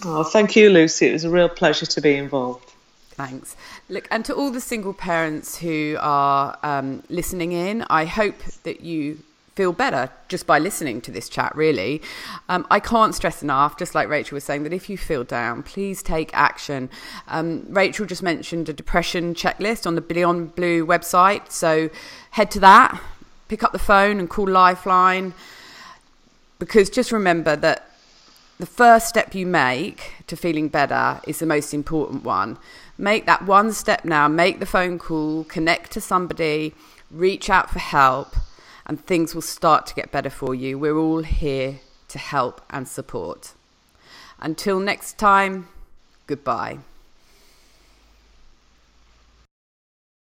Oh, 0.04 0.24
thank 0.24 0.56
you, 0.56 0.70
Lucy. 0.70 1.08
It 1.08 1.14
was 1.14 1.24
a 1.24 1.30
real 1.30 1.50
pleasure 1.50 1.86
to 1.86 2.02
be 2.02 2.16
involved. 2.16 2.74
Thanks. 3.12 3.56
Look, 3.88 4.10
and 4.12 4.26
to 4.26 4.36
all 4.36 4.52
the 4.52 4.60
single 4.60 4.94
parents 4.94 5.58
who 5.58 5.96
are 6.02 6.58
um, 6.64 7.02
listening 7.10 7.54
in, 7.54 7.84
I 7.90 8.04
hope 8.04 8.38
that 8.64 8.82
you 8.82 9.20
feel 9.56 9.72
better 9.72 10.10
just 10.28 10.46
by 10.46 10.60
listening 10.60 11.00
to 11.02 11.12
this 11.12 11.30
chat, 11.30 11.56
really. 11.56 12.02
Um, 12.50 12.68
I 12.70 12.82
can't 12.82 13.16
stress 13.16 13.42
enough, 13.42 13.78
just 13.78 13.96
like 13.96 14.10
Rachel 14.10 14.36
was 14.36 14.44
saying, 14.44 14.64
that 14.64 14.74
if 14.74 14.90
you 14.90 14.98
feel 14.98 15.24
down, 15.24 15.64
please 15.64 16.04
take 16.04 16.30
action. 16.34 16.90
Um, 17.30 17.66
Rachel 17.70 18.06
just 18.06 18.22
mentioned 18.22 18.68
a 18.68 18.74
depression 18.74 19.34
checklist 19.34 19.88
on 19.88 19.96
the 19.96 20.02
Beyond 20.02 20.56
Blue 20.56 20.86
website. 20.86 21.52
So 21.52 21.90
head 22.32 22.52
to 22.52 22.60
that, 22.60 23.02
pick 23.48 23.64
up 23.64 23.72
the 23.72 23.80
phone 23.80 24.20
and 24.20 24.30
call 24.30 24.48
Lifeline. 24.48 25.34
Because 26.60 26.90
just 26.90 27.12
remember 27.12 27.56
that 27.56 27.92
the 28.60 28.66
first 28.66 29.08
step 29.08 29.36
you 29.36 29.46
make 29.46 30.14
to 30.28 30.36
feeling 30.36 30.68
better 30.68 31.22
is 31.28 31.40
the 31.40 31.46
most 31.46 31.74
important 31.74 32.24
one. 32.24 32.58
Make 32.98 33.26
that 33.26 33.46
one 33.46 33.72
step 33.72 34.04
now, 34.06 34.28
make 34.28 34.60
the 34.60 34.66
phone 34.66 34.98
call, 35.00 35.44
connect 35.46 35.92
to 35.92 36.02
somebody, 36.02 36.74
reach 37.12 37.50
out 37.50 37.70
for 37.70 37.80
help, 37.80 38.36
and 38.86 39.04
things 39.04 39.34
will 39.34 39.42
start 39.42 39.86
to 39.88 39.96
get 39.96 40.12
better 40.12 40.30
for 40.30 40.54
you. 40.54 40.78
We're 40.78 40.98
all 40.98 41.24
here 41.24 41.80
to 42.10 42.20
help 42.20 42.62
and 42.70 42.88
support. 42.88 43.54
Until 44.40 44.80
next 44.80 45.18
time, 45.18 45.68
goodbye. 46.28 46.80